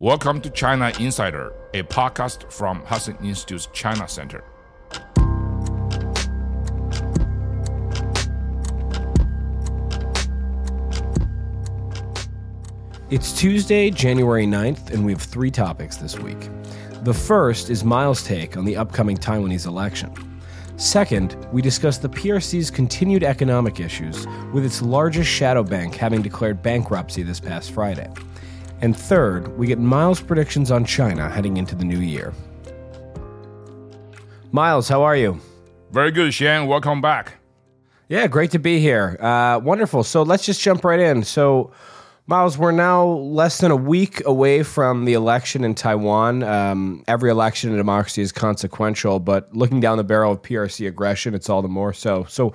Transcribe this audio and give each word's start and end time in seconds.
Welcome 0.00 0.40
to 0.42 0.50
China 0.50 0.92
Insider, 1.00 1.52
a 1.74 1.82
podcast 1.82 2.52
from 2.52 2.84
Hudson 2.84 3.16
Institute's 3.20 3.66
China 3.72 4.06
Center. 4.06 4.44
It's 13.10 13.36
Tuesday, 13.36 13.90
January 13.90 14.46
9th, 14.46 14.92
and 14.92 15.04
we 15.04 15.10
have 15.10 15.20
three 15.20 15.50
topics 15.50 15.96
this 15.96 16.16
week. 16.16 16.48
The 17.02 17.12
first 17.12 17.68
is 17.68 17.82
Miles' 17.82 18.22
take 18.22 18.56
on 18.56 18.64
the 18.64 18.76
upcoming 18.76 19.16
Taiwanese 19.16 19.66
election. 19.66 20.14
Second, 20.76 21.34
we 21.52 21.60
discuss 21.60 21.98
the 21.98 22.08
PRC's 22.08 22.70
continued 22.70 23.24
economic 23.24 23.80
issues, 23.80 24.28
with 24.52 24.64
its 24.64 24.80
largest 24.80 25.28
shadow 25.28 25.64
bank 25.64 25.96
having 25.96 26.22
declared 26.22 26.62
bankruptcy 26.62 27.24
this 27.24 27.40
past 27.40 27.72
Friday. 27.72 28.08
And 28.80 28.96
third, 28.96 29.58
we 29.58 29.66
get 29.66 29.78
Miles' 29.78 30.20
predictions 30.20 30.70
on 30.70 30.84
China 30.84 31.28
heading 31.28 31.56
into 31.56 31.74
the 31.74 31.84
new 31.84 31.98
year. 31.98 32.32
Miles, 34.52 34.88
how 34.88 35.02
are 35.02 35.16
you? 35.16 35.40
Very 35.90 36.10
good, 36.10 36.32
Shane. 36.32 36.66
Welcome 36.66 37.00
back. 37.00 37.34
Yeah, 38.08 38.26
great 38.26 38.52
to 38.52 38.58
be 38.58 38.78
here. 38.78 39.18
Uh, 39.20 39.60
wonderful. 39.62 40.04
So 40.04 40.22
let's 40.22 40.46
just 40.46 40.60
jump 40.60 40.84
right 40.84 41.00
in. 41.00 41.24
So, 41.24 41.72
Miles, 42.26 42.56
we're 42.56 42.72
now 42.72 43.04
less 43.04 43.58
than 43.58 43.70
a 43.70 43.76
week 43.76 44.24
away 44.24 44.62
from 44.62 45.04
the 45.06 45.14
election 45.14 45.64
in 45.64 45.74
Taiwan. 45.74 46.42
Um, 46.42 47.04
every 47.08 47.30
election 47.30 47.70
in 47.70 47.76
democracy 47.76 48.22
is 48.22 48.32
consequential, 48.32 49.18
but 49.18 49.54
looking 49.54 49.80
down 49.80 49.98
the 49.98 50.04
barrel 50.04 50.32
of 50.32 50.42
PRC 50.42 50.86
aggression, 50.86 51.34
it's 51.34 51.50
all 51.50 51.62
the 51.62 51.68
more 51.68 51.92
so. 51.92 52.24
So, 52.28 52.54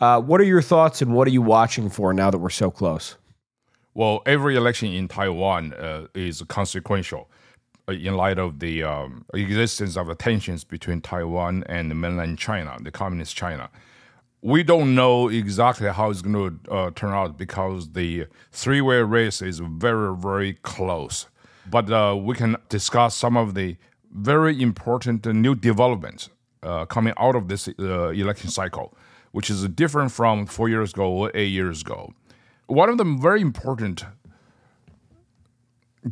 uh, 0.00 0.20
what 0.20 0.40
are 0.40 0.44
your 0.44 0.62
thoughts 0.62 1.02
and 1.02 1.14
what 1.14 1.26
are 1.26 1.32
you 1.32 1.42
watching 1.42 1.90
for 1.90 2.14
now 2.14 2.30
that 2.30 2.38
we're 2.38 2.50
so 2.50 2.70
close? 2.70 3.16
Well, 3.96 4.22
every 4.26 4.56
election 4.56 4.92
in 4.92 5.06
Taiwan 5.06 5.72
uh, 5.72 6.08
is 6.14 6.42
consequential 6.48 7.30
uh, 7.88 7.92
in 7.92 8.16
light 8.16 8.40
of 8.40 8.58
the 8.58 8.82
um, 8.82 9.24
existence 9.32 9.96
of 9.96 10.08
the 10.08 10.16
tensions 10.16 10.64
between 10.64 11.00
Taiwan 11.00 11.62
and 11.68 12.00
mainland 12.00 12.38
China, 12.38 12.76
the 12.80 12.90
communist 12.90 13.36
China. 13.36 13.70
We 14.42 14.64
don't 14.64 14.96
know 14.96 15.28
exactly 15.28 15.88
how 15.88 16.10
it's 16.10 16.22
going 16.22 16.58
to 16.64 16.72
uh, 16.72 16.90
turn 16.90 17.12
out 17.12 17.38
because 17.38 17.92
the 17.92 18.26
three 18.50 18.80
way 18.80 19.00
race 19.00 19.40
is 19.40 19.60
very, 19.60 20.14
very 20.16 20.54
close. 20.54 21.28
But 21.70 21.88
uh, 21.90 22.16
we 22.20 22.34
can 22.34 22.56
discuss 22.68 23.14
some 23.14 23.36
of 23.36 23.54
the 23.54 23.76
very 24.10 24.60
important 24.60 25.24
new 25.24 25.54
developments 25.54 26.30
uh, 26.64 26.84
coming 26.86 27.14
out 27.16 27.36
of 27.36 27.46
this 27.46 27.68
uh, 27.68 28.08
election 28.08 28.50
cycle, 28.50 28.92
which 29.30 29.50
is 29.50 29.66
different 29.68 30.10
from 30.10 30.46
four 30.46 30.68
years 30.68 30.92
ago 30.92 31.08
or 31.10 31.30
eight 31.32 31.52
years 31.52 31.82
ago 31.82 32.12
one 32.66 32.88
of 32.88 32.98
the 32.98 33.04
very 33.04 33.40
important 33.40 34.04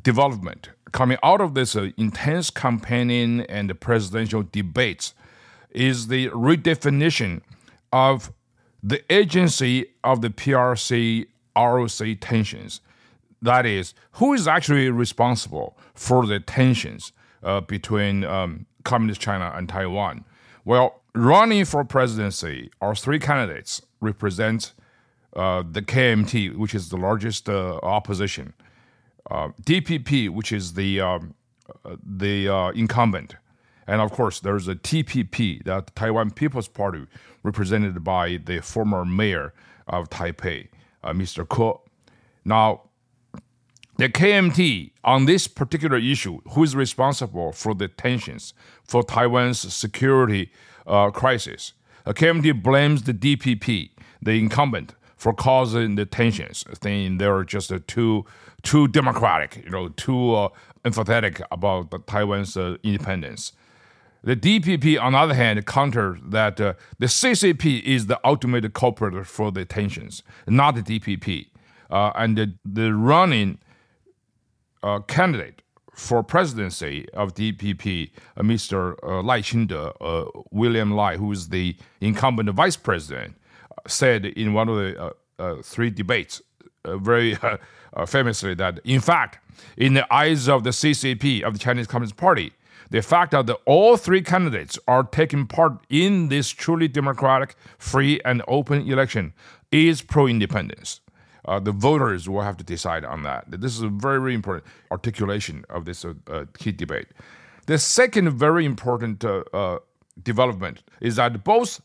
development 0.02 0.70
coming 0.92 1.18
out 1.22 1.40
of 1.40 1.54
this 1.54 1.74
uh, 1.74 1.88
intense 1.96 2.50
campaigning 2.50 3.40
and 3.42 3.78
presidential 3.80 4.42
debates 4.42 5.14
is 5.70 6.08
the 6.08 6.28
redefinition 6.28 7.40
of 7.92 8.32
the 8.82 9.02
agency 9.12 9.86
of 10.04 10.20
the 10.20 10.28
PRC 10.28 11.26
ROC 11.56 12.18
tensions. 12.20 12.80
That 13.40 13.66
is, 13.66 13.94
who 14.12 14.34
is 14.34 14.46
actually 14.46 14.90
responsible 14.90 15.76
for 15.94 16.26
the 16.26 16.40
tensions 16.40 17.12
uh, 17.42 17.60
between 17.60 18.24
um, 18.24 18.66
Communist 18.84 19.20
China 19.20 19.52
and 19.54 19.68
Taiwan? 19.68 20.24
Well, 20.64 21.02
running 21.14 21.64
for 21.64 21.84
presidency, 21.84 22.70
our 22.80 22.94
three 22.94 23.18
candidates 23.18 23.82
represent 24.00 24.72
uh, 25.34 25.62
the 25.70 25.82
KMT, 25.82 26.56
which 26.56 26.74
is 26.74 26.90
the 26.90 26.96
largest 26.96 27.48
uh, 27.48 27.78
opposition, 27.82 28.52
uh, 29.30 29.48
DPP, 29.62 30.28
which 30.28 30.52
is 30.52 30.74
the 30.74 31.00
um, 31.00 31.34
uh, 31.84 31.96
the 32.04 32.48
uh, 32.48 32.70
incumbent, 32.70 33.36
and 33.86 34.00
of 34.00 34.12
course 34.12 34.40
there's 34.40 34.68
a 34.68 34.74
TPP, 34.74 35.64
the 35.64 35.84
Taiwan 35.94 36.32
People's 36.32 36.68
Party, 36.68 37.06
represented 37.42 38.04
by 38.04 38.38
the 38.44 38.60
former 38.60 39.04
mayor 39.04 39.54
of 39.86 40.10
Taipei, 40.10 40.68
Mr. 41.04 41.48
Ko. 41.48 41.82
Now, 42.44 42.82
the 43.96 44.08
KMT 44.08 44.92
on 45.04 45.24
this 45.26 45.46
particular 45.48 45.96
issue, 45.96 46.40
who 46.50 46.62
is 46.62 46.76
responsible 46.76 47.52
for 47.52 47.74
the 47.74 47.88
tensions 47.88 48.52
for 48.84 49.02
Taiwan's 49.02 49.60
security 49.72 50.50
crisis? 51.12 51.72
The 52.04 52.14
KMT 52.14 52.62
blames 52.62 53.04
the 53.04 53.14
DPP, 53.14 53.90
the 54.20 54.32
incumbent, 54.32 54.94
for 55.22 55.32
causing 55.32 55.94
the 55.94 56.04
tensions, 56.04 56.64
saying 56.82 57.18
they're 57.18 57.44
just 57.44 57.70
uh, 57.70 57.78
too 57.86 58.24
too 58.64 58.88
democratic, 58.88 59.62
you 59.64 59.70
know, 59.70 59.86
too 59.90 60.34
uh, 60.34 60.48
emphatic 60.84 61.40
about 61.52 62.06
Taiwan's 62.08 62.56
uh, 62.56 62.76
independence. 62.82 63.52
The 64.24 64.34
DPP, 64.34 65.00
on 65.00 65.12
the 65.12 65.18
other 65.18 65.34
hand, 65.34 65.64
countered 65.64 66.32
that 66.32 66.60
uh, 66.60 66.74
the 66.98 67.06
CCP 67.06 67.84
is 67.84 68.06
the 68.06 68.18
ultimate 68.24 68.74
culprit 68.74 69.24
for 69.24 69.52
the 69.52 69.64
tensions, 69.64 70.24
not 70.48 70.74
the 70.74 70.82
DPP. 70.82 71.46
Uh, 71.88 72.10
and 72.16 72.36
the, 72.36 72.54
the 72.64 72.92
running 72.92 73.58
uh, 74.82 74.98
candidate 75.00 75.62
for 75.94 76.24
presidency 76.24 77.08
of 77.10 77.34
DPP, 77.34 78.10
Mr. 78.38 78.96
Lai 79.24 79.40
Ching-te, 79.40 79.90
William 80.50 80.90
Lai, 80.90 81.16
who 81.16 81.30
is 81.30 81.50
the 81.50 81.76
incumbent 82.00 82.50
vice 82.50 82.76
president, 82.76 83.36
said 83.86 84.26
in 84.26 84.52
one 84.52 84.68
of 84.68 84.76
the 84.76 85.02
uh, 85.02 85.10
uh, 85.38 85.62
three 85.62 85.90
debates 85.90 86.42
uh, 86.84 86.96
very 86.98 87.36
famously 88.06 88.54
that, 88.54 88.80
in 88.84 89.00
fact, 89.00 89.38
in 89.76 89.94
the 89.94 90.12
eyes 90.12 90.48
of 90.48 90.64
the 90.64 90.70
CCP, 90.70 91.42
of 91.42 91.52
the 91.52 91.58
Chinese 91.58 91.86
Communist 91.86 92.16
Party, 92.16 92.52
the 92.90 93.02
fact 93.02 93.30
that 93.30 93.46
the, 93.46 93.54
all 93.64 93.96
three 93.96 94.20
candidates 94.20 94.78
are 94.86 95.02
taking 95.02 95.46
part 95.46 95.72
in 95.88 96.28
this 96.28 96.50
truly 96.50 96.88
democratic, 96.88 97.56
free, 97.78 98.20
and 98.24 98.42
open 98.46 98.86
election 98.88 99.32
is 99.70 100.02
pro 100.02 100.26
independence. 100.26 101.00
Uh, 101.44 101.58
the 101.58 101.72
voters 101.72 102.28
will 102.28 102.42
have 102.42 102.56
to 102.56 102.64
decide 102.64 103.04
on 103.04 103.22
that. 103.24 103.44
This 103.50 103.76
is 103.76 103.82
a 103.82 103.88
very, 103.88 104.20
very 104.20 104.34
important 104.34 104.64
articulation 104.90 105.64
of 105.70 105.86
this 105.86 106.04
uh, 106.04 106.14
uh, 106.30 106.44
key 106.56 106.70
debate. 106.70 107.08
The 107.66 107.78
second 107.78 108.30
very 108.32 108.64
important 108.64 109.24
development 110.22 110.82
is 111.00 111.16
that 111.16 111.44
both 111.44 111.80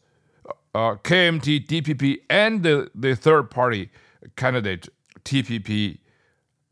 uh, 0.77 0.95
KMT, 0.97 1.65
DPP, 1.65 2.19
and 2.29 2.61
the, 2.61 2.91
the 2.93 3.15
third 3.15 3.49
party 3.49 3.89
candidate, 4.35 4.88
TPP, 5.25 5.97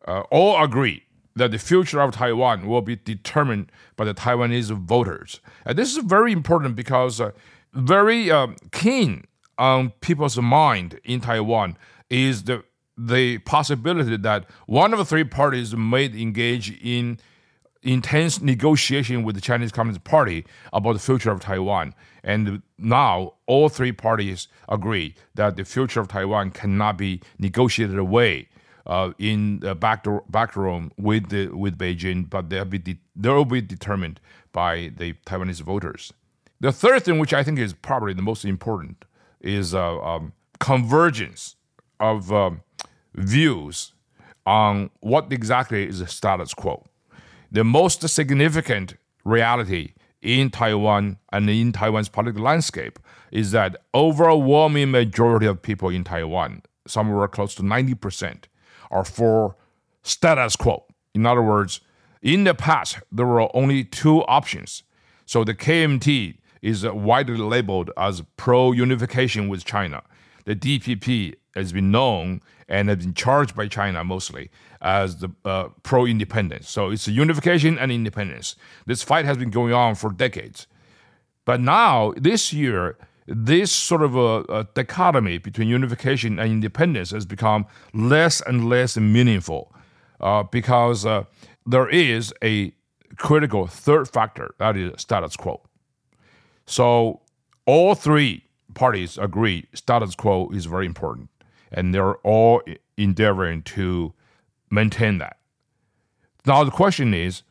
uh, 0.08 0.22
all 0.30 0.64
agree 0.64 1.02
that 1.36 1.50
the 1.50 1.58
future 1.58 2.00
of 2.00 2.12
Taiwan 2.12 2.68
will 2.68 2.84
be 2.84 2.96
determined 2.96 3.72
by 3.96 4.06
the 4.06 4.14
Taiwanese 4.14 4.70
voters. 4.70 5.42
And 5.66 5.76
this 5.76 5.98
is 5.98 6.04
very 6.04 6.32
important 6.32 6.76
because 6.76 7.20
uh, 7.20 7.32
very 7.74 8.30
um, 8.30 8.58
keen 8.72 9.26
on 9.58 9.90
people's 10.02 10.38
mind 10.38 11.00
in 11.04 11.22
Taiwan 11.22 11.76
is 12.10 12.44
the 12.44 12.64
the 12.98 13.40
possibility 13.40 14.16
that 14.16 14.46
one 14.68 14.94
of 14.94 15.00
the 15.00 15.04
three 15.04 15.26
parties 15.26 15.76
may 15.76 16.06
engage 16.06 16.72
in 16.82 17.20
intense 17.86 18.42
negotiation 18.42 19.24
with 19.24 19.36
the 19.36 19.42
Chinese 19.42 19.72
Communist 19.72 20.04
Party 20.04 20.46
about 20.72 20.94
the 20.94 21.00
future 21.00 21.30
of 21.30 21.40
Taiwan. 21.40 21.94
And 22.26 22.64
now 22.78 23.36
all 23.46 23.70
three 23.70 23.92
parties 23.94 24.50
agree 24.68 25.16
that 25.36 25.56
the 25.56 25.64
future 25.64 26.02
of 26.02 26.08
Taiwan 26.10 26.52
cannot 26.52 26.98
be 26.98 27.22
negotiated 27.40 27.98
away 27.98 28.50
uh, 28.86 29.12
in 29.18 29.60
the 29.60 29.76
back, 29.76 30.04
door, 30.04 30.24
back 30.30 30.56
room 30.56 30.92
with, 30.98 31.30
the, 31.30 31.48
with 31.48 31.78
Beijing, 31.78 32.30
but 32.30 32.50
they'll 32.50 32.66
be 32.66 32.80
de- 32.80 33.00
they 33.16 33.30
will 33.30 33.46
be 33.46 33.62
determined 33.62 34.20
by 34.52 34.92
the 34.98 35.14
Taiwanese 35.26 35.62
voters. 35.62 36.12
The 36.60 36.72
third 36.72 37.04
thing, 37.04 37.20
which 37.20 37.34
I 37.34 37.44
think 37.44 37.60
is 37.60 37.74
probably 37.74 38.14
the 38.14 38.22
most 38.22 38.44
important, 38.44 39.06
is 39.40 39.74
uh, 39.74 40.00
um, 40.02 40.34
convergence 40.60 41.56
of 42.00 42.34
um, 42.34 42.62
views 43.14 43.94
on 44.46 44.90
what 45.00 45.32
exactly 45.32 45.88
is 45.88 46.00
the 46.00 46.08
status 46.08 46.54
quo 46.54 46.84
the 47.56 47.64
most 47.64 48.08
significant 48.10 48.96
reality 49.24 49.94
in 50.22 50.50
Taiwan 50.50 51.18
and 51.32 51.50
in 51.50 51.72
Taiwan's 51.72 52.10
political 52.10 52.44
landscape 52.44 53.00
is 53.32 53.52
that 53.52 53.76
overwhelming 53.94 54.92
majority 54.92 55.46
of 55.46 55.62
people 55.62 55.90
in 55.90 56.04
Taiwan, 56.04 56.62
somewhere 56.88 57.28
close 57.28 57.56
to 57.56 57.64
90%, 57.64 58.46
are 58.92 59.06
for 59.06 59.56
status 60.04 60.56
quo. 60.56 60.86
In 61.14 61.26
other 61.26 61.42
words, 61.42 61.82
in 62.22 62.44
the 62.44 62.54
past, 62.54 63.00
there 63.12 63.26
were 63.26 63.56
only 63.56 63.84
two 63.84 64.24
options. 64.24 64.84
So 65.26 65.44
the 65.44 65.54
KMT 65.54 66.38
is 66.62 66.86
widely 66.86 67.38
labeled 67.38 67.92
as 67.98 68.24
pro 68.38 68.72
unification 68.72 69.48
with 69.48 69.66
China. 69.66 70.02
The 70.46 70.56
DPP 70.56 71.36
has 71.56 71.72
been 71.72 71.92
known 71.92 72.42
and 72.68 72.90
has 72.90 73.00
been 73.00 73.14
charged 73.14 73.56
by 73.56 73.68
China 73.68 74.04
mostly 74.04 74.50
as 74.82 75.18
the 75.18 75.30
uh, 75.46 75.70
pro 75.84 76.06
independence. 76.06 76.70
So 76.70 76.90
it's 76.90 77.08
unification 77.08 77.78
and 77.78 77.92
independence. 77.92 78.56
This 78.86 79.04
fight 79.04 79.26
has 79.26 79.38
been 79.38 79.52
going 79.52 79.74
on 79.74 79.96
for 79.96 80.12
decades. 80.12 80.68
But 81.46 81.62
now, 81.62 82.14
this 82.18 82.52
year, 82.52 82.98
this 83.28 83.72
sort 83.72 84.02
of 84.02 84.16
a, 84.16 84.42
a 84.50 84.68
dichotomy 84.74 85.38
between 85.38 85.68
unification 85.68 86.40
and 86.40 86.52
independence 86.52 87.12
has 87.12 87.26
become 87.26 87.66
less 87.94 88.42
and 88.42 88.70
less 88.70 88.98
meaningful 88.98 89.74
uh, 90.20 90.44
because 90.44 91.06
uh, 91.06 91.24
there 91.66 91.90
is 91.90 92.34
a 92.44 92.74
critical 93.18 93.68
third 93.68 94.08
factor 94.08 94.54
that 94.60 94.76
is 94.76 94.92
status 94.98 95.36
quo. 95.36 95.62
So 96.66 97.22
all 97.66 97.96
three 97.96 98.44
parties 98.74 99.18
agree 99.18 99.68
status 99.74 100.16
quo 100.16 100.50
is 100.50 100.66
very 100.66 100.86
important, 100.86 101.30
and 101.76 101.94
they're 101.94 102.16
all 102.18 102.64
endeavoring 102.98 103.62
to 103.62 104.14
maintain 104.72 105.20
that. 105.20 105.38
Now 106.46 106.64
the 106.64 106.72
question 106.72 107.14
is, 107.14 107.44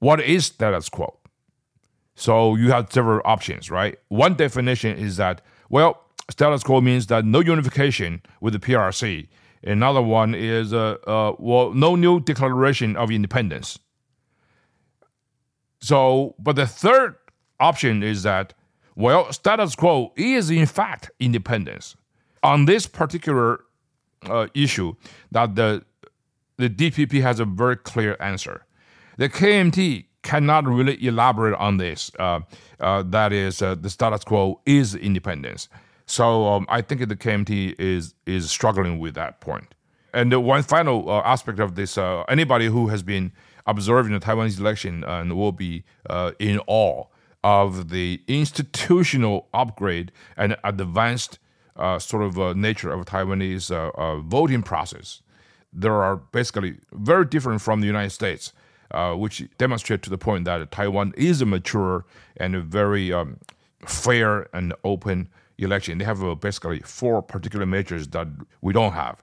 what 0.00 0.20
is 0.20 0.46
status 0.46 0.88
quo? 0.88 1.18
So 2.14 2.56
you 2.56 2.72
have 2.72 2.90
several 2.92 3.20
options, 3.24 3.70
right? 3.70 3.96
One 4.08 4.34
definition 4.34 4.96
is 4.96 5.18
that 5.18 5.42
well, 5.68 6.02
status 6.30 6.62
quo 6.64 6.80
means 6.80 7.06
that 7.08 7.24
no 7.24 7.40
unification 7.40 8.22
with 8.40 8.54
the 8.54 8.58
PRC. 8.58 9.28
Another 9.62 10.02
one 10.02 10.34
is 10.34 10.72
uh, 10.72 10.96
uh, 11.06 11.34
well, 11.38 11.72
no 11.74 11.94
new 11.94 12.20
declaration 12.20 12.96
of 12.96 13.10
independence. 13.10 13.78
So, 15.80 16.34
but 16.38 16.56
the 16.56 16.66
third 16.66 17.16
option 17.60 18.02
is 18.02 18.22
that 18.22 18.54
well, 18.96 19.32
status 19.32 19.76
quo 19.76 20.12
is 20.16 20.50
in 20.50 20.66
fact 20.66 21.10
independence. 21.20 21.96
On 22.42 22.64
this 22.64 22.86
particular 22.86 23.60
uh, 24.22 24.46
issue, 24.54 24.94
that 25.32 25.54
the 25.54 25.84
the 26.56 26.68
DPP 26.68 27.22
has 27.22 27.40
a 27.40 27.44
very 27.44 27.76
clear 27.76 28.16
answer. 28.20 28.64
The 29.16 29.28
KMT 29.28 30.06
cannot 30.22 30.66
really 30.66 31.02
elaborate 31.06 31.56
on 31.58 31.78
this. 31.78 32.10
Uh, 32.18 32.40
uh, 32.80 33.02
that 33.06 33.32
is, 33.32 33.62
uh, 33.62 33.74
the 33.74 33.88
status 33.88 34.24
quo 34.24 34.60
is 34.66 34.94
independence. 34.94 35.68
So 36.06 36.46
um, 36.46 36.66
I 36.68 36.82
think 36.82 37.06
the 37.08 37.16
KMT 37.16 37.78
is 37.78 38.14
is 38.26 38.50
struggling 38.50 38.98
with 38.98 39.14
that 39.14 39.40
point. 39.40 39.74
And 40.14 40.32
one 40.44 40.62
final 40.62 41.10
uh, 41.10 41.20
aspect 41.24 41.60
of 41.60 41.74
this: 41.74 41.98
uh, 41.98 42.22
anybody 42.28 42.66
who 42.66 42.88
has 42.88 43.02
been 43.02 43.32
observing 43.66 44.12
the 44.12 44.20
Taiwanese 44.20 44.58
election 44.58 45.04
and 45.04 45.36
will 45.36 45.52
be 45.52 45.84
in 46.38 46.60
awe 46.66 47.04
of 47.44 47.90
the 47.90 48.20
institutional 48.26 49.48
upgrade 49.52 50.10
and 50.36 50.56
advanced 50.64 51.38
sort 51.98 52.22
of 52.22 52.38
uh, 52.38 52.52
nature 52.54 52.90
of 52.90 53.04
Taiwanese 53.06 53.70
uh, 53.70 53.90
uh, 53.94 54.18
voting 54.20 54.62
process. 54.62 55.22
There 55.72 56.02
are 56.02 56.16
basically 56.16 56.76
very 56.92 57.24
different 57.24 57.60
from 57.60 57.80
the 57.80 57.86
United 57.86 58.10
States, 58.10 58.52
uh, 58.90 59.14
which 59.14 59.44
demonstrate 59.58 60.02
to 60.02 60.10
the 60.10 60.18
point 60.18 60.44
that 60.46 60.70
Taiwan 60.70 61.12
is 61.16 61.40
a 61.42 61.46
mature 61.46 62.04
and 62.36 62.54
a 62.54 62.60
very 62.60 63.12
um, 63.12 63.38
fair 63.86 64.48
and 64.54 64.74
open 64.84 65.28
election. 65.58 65.98
They 65.98 66.04
have 66.04 66.24
uh, 66.24 66.34
basically 66.34 66.80
four 66.80 67.22
particular 67.22 67.66
measures 67.66 68.08
that 68.08 68.28
we 68.60 68.72
don't 68.72 68.92
have. 68.92 69.22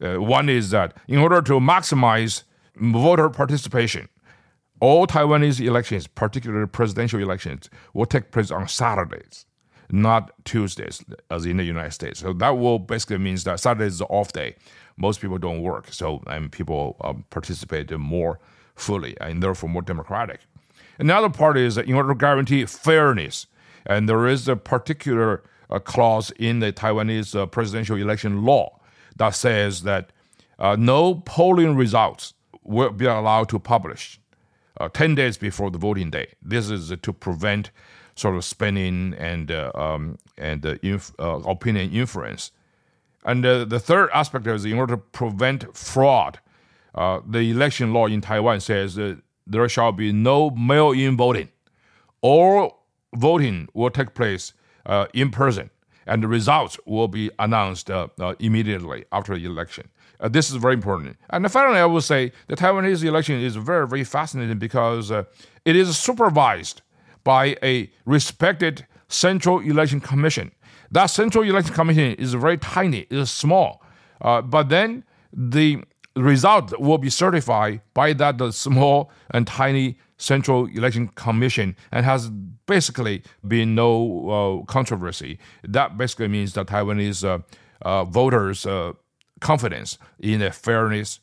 one 0.00 0.48
is 0.48 0.70
that 0.70 0.96
in 1.06 1.18
order 1.18 1.40
to 1.42 1.60
maximize 1.60 2.42
voter 2.76 3.30
participation, 3.30 4.08
all 4.80 5.06
Taiwanese 5.06 5.64
elections, 5.64 6.08
particularly 6.08 6.66
presidential 6.66 7.20
elections, 7.20 7.70
will 7.94 8.04
take 8.04 8.32
place 8.32 8.50
on 8.50 8.66
Saturdays, 8.66 9.46
not 9.92 10.32
Tuesdays, 10.44 11.04
as 11.30 11.44
in 11.44 11.58
the 11.58 11.64
United 11.64 11.92
States. 11.92 12.18
So 12.20 12.32
that 12.32 12.58
will 12.58 12.78
basically 12.78 13.18
means 13.18 13.44
that 13.44 13.60
Saturday 13.60 13.86
is 13.86 13.98
the 13.98 14.06
off 14.06 14.32
day. 14.32 14.56
Most 14.96 15.20
people 15.20 15.38
don't 15.38 15.60
work, 15.62 15.92
so 15.92 16.22
and 16.26 16.50
people 16.50 16.96
um, 17.02 17.24
participate 17.30 17.90
more 17.90 18.40
fully 18.74 19.16
and 19.20 19.42
therefore 19.42 19.68
more 19.68 19.82
democratic. 19.82 20.40
Another 20.98 21.28
part 21.28 21.58
is 21.58 21.74
that 21.74 21.86
in 21.86 21.94
order 21.94 22.08
to 22.08 22.14
guarantee 22.14 22.64
fairness, 22.64 23.46
and 23.86 24.08
there 24.08 24.26
is 24.26 24.48
a 24.48 24.56
particular 24.56 25.42
uh, 25.70 25.78
clause 25.78 26.30
in 26.38 26.60
the 26.60 26.72
Taiwanese 26.72 27.38
uh, 27.38 27.46
presidential 27.46 27.96
election 27.96 28.44
law 28.44 28.78
that 29.16 29.30
says 29.30 29.82
that 29.82 30.10
uh, 30.58 30.76
no 30.78 31.16
polling 31.26 31.76
results 31.76 32.34
will 32.62 32.90
be 32.90 33.06
allowed 33.06 33.48
to 33.50 33.58
publish 33.58 34.20
uh, 34.80 34.88
10 34.88 35.14
days 35.14 35.36
before 35.36 35.70
the 35.70 35.78
voting 35.78 36.10
day. 36.10 36.28
This 36.40 36.70
is 36.70 36.92
to 37.02 37.12
prevent 37.12 37.70
sort 38.14 38.36
of 38.36 38.44
spending 38.44 39.14
and, 39.14 39.50
uh, 39.50 39.72
um, 39.74 40.18
and 40.36 40.64
uh, 40.64 40.76
inf- 40.82 41.12
uh, 41.18 41.40
opinion 41.46 41.90
influence. 41.92 42.52
And 43.24 43.44
uh, 43.46 43.64
the 43.64 43.78
third 43.78 44.10
aspect 44.12 44.46
is 44.46 44.64
in 44.64 44.78
order 44.78 44.96
to 44.96 45.02
prevent 45.02 45.76
fraud, 45.76 46.40
uh, 46.94 47.20
the 47.26 47.50
election 47.50 47.92
law 47.92 48.06
in 48.06 48.20
Taiwan 48.20 48.60
says 48.60 48.98
there 49.46 49.68
shall 49.68 49.92
be 49.92 50.12
no 50.12 50.50
mail 50.50 50.90
in 50.90 51.16
voting. 51.16 51.48
All 52.20 52.84
voting 53.14 53.68
will 53.74 53.90
take 53.90 54.14
place 54.14 54.52
in 55.14 55.30
person, 55.30 55.70
and 56.06 56.22
the 56.22 56.28
results 56.28 56.78
will 56.84 57.08
be 57.08 57.30
announced 57.38 57.90
immediately 58.40 59.04
after 59.12 59.38
the 59.38 59.44
election. 59.46 59.88
Uh, 60.22 60.28
this 60.28 60.50
is 60.50 60.56
very 60.56 60.74
important. 60.74 61.16
And 61.30 61.50
finally, 61.50 61.80
I 61.80 61.86
will 61.86 62.00
say 62.00 62.32
the 62.46 62.54
Taiwanese 62.54 63.04
election 63.04 63.40
is 63.40 63.56
very, 63.56 63.88
very 63.88 64.04
fascinating 64.04 64.58
because 64.58 65.10
uh, 65.10 65.24
it 65.64 65.74
is 65.74 65.96
supervised 65.98 66.82
by 67.24 67.56
a 67.62 67.90
respected 68.04 68.86
Central 69.08 69.60
Election 69.60 70.00
Commission. 70.00 70.52
That 70.90 71.06
Central 71.06 71.44
Election 71.44 71.74
Commission 71.74 72.14
is 72.14 72.34
very 72.34 72.58
tiny, 72.58 73.00
it 73.00 73.12
is 73.12 73.30
small, 73.30 73.82
uh, 74.20 74.42
but 74.42 74.68
then 74.68 75.04
the 75.32 75.82
result 76.14 76.78
will 76.78 76.98
be 76.98 77.08
certified 77.08 77.80
by 77.94 78.12
that 78.12 78.52
small 78.52 79.10
and 79.30 79.46
tiny 79.46 79.98
Central 80.18 80.66
Election 80.66 81.08
Commission 81.08 81.74
and 81.90 82.04
has 82.04 82.28
basically 82.66 83.22
been 83.46 83.74
no 83.74 84.62
uh, 84.62 84.72
controversy. 84.72 85.38
That 85.64 85.96
basically 85.96 86.28
means 86.28 86.52
that 86.52 86.66
Taiwanese 86.68 87.24
uh, 87.24 87.38
uh, 87.82 88.04
voters 88.04 88.66
confidence 89.40 89.98
in 90.20 90.40
the 90.40 90.52
fairness 90.52 91.18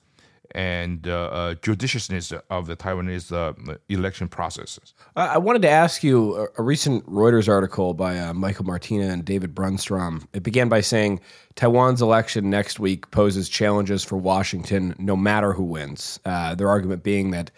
and 0.52 1.08
uh, 1.08 1.26
uh, 1.26 1.54
judiciousness 1.56 2.34
of 2.50 2.68
the 2.68 2.76
Taiwanese 2.76 3.32
uh, 3.32 3.78
election 3.90 4.28
processes. 4.28 4.94
I 5.16 5.38
wanted 5.38 5.62
to 5.64 5.70
ask 5.70 6.04
you 6.04 6.50
a, 6.58 6.64
recent 6.64 7.06
Reuters 7.06 7.48
article 7.48 7.94
by 7.94 8.20
uh, 8.20 8.34
Michael 8.34 8.66
Martina 8.66 9.08
and 9.08 9.24
David 9.24 9.54
Brunstrom. 9.56 10.26
It 10.34 10.44
began 10.44 10.70
by 10.70 10.82
saying 10.82 11.20
Taiwan's 11.56 12.02
election 12.02 12.50
next 12.50 12.80
week 12.80 13.10
poses 13.12 13.50
challenges 13.50 14.04
for 14.04 14.18
Washington 14.18 14.96
no 14.98 15.16
matter 15.16 15.54
who 15.54 15.64
wins. 15.64 16.20
Uh, 16.26 16.56
their 16.56 16.70
argument 16.70 17.04
being 17.04 17.32
that 17.32 17.52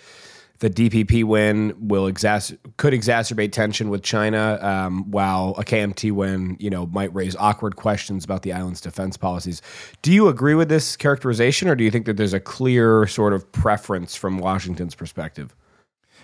the 0.61 0.69
DPP 0.69 1.23
win 1.23 1.73
will 1.79 2.09
exas- 2.09 2.55
could 2.77 2.93
exacerbate 2.93 3.51
tension 3.51 3.89
with 3.89 4.03
China, 4.03 4.59
um, 4.61 5.09
while 5.09 5.55
a 5.57 5.65
KMT 5.65 6.11
win, 6.11 6.55
you 6.59 6.69
know, 6.69 6.85
might 6.85 7.13
raise 7.15 7.35
awkward 7.35 7.75
questions 7.75 8.23
about 8.23 8.43
the 8.43 8.53
island's 8.53 8.79
defense 8.79 9.17
policies. 9.17 9.59
Do 10.03 10.13
you 10.13 10.27
agree 10.27 10.53
with 10.53 10.69
this 10.69 10.95
characterization, 10.95 11.67
or 11.67 11.75
do 11.75 11.83
you 11.83 11.89
think 11.89 12.05
that 12.05 12.15
there's 12.15 12.35
a 12.35 12.39
clear 12.39 13.07
sort 13.07 13.33
of 13.33 13.51
preference 13.51 14.15
from 14.15 14.37
Washington's 14.37 14.93
perspective? 14.93 15.55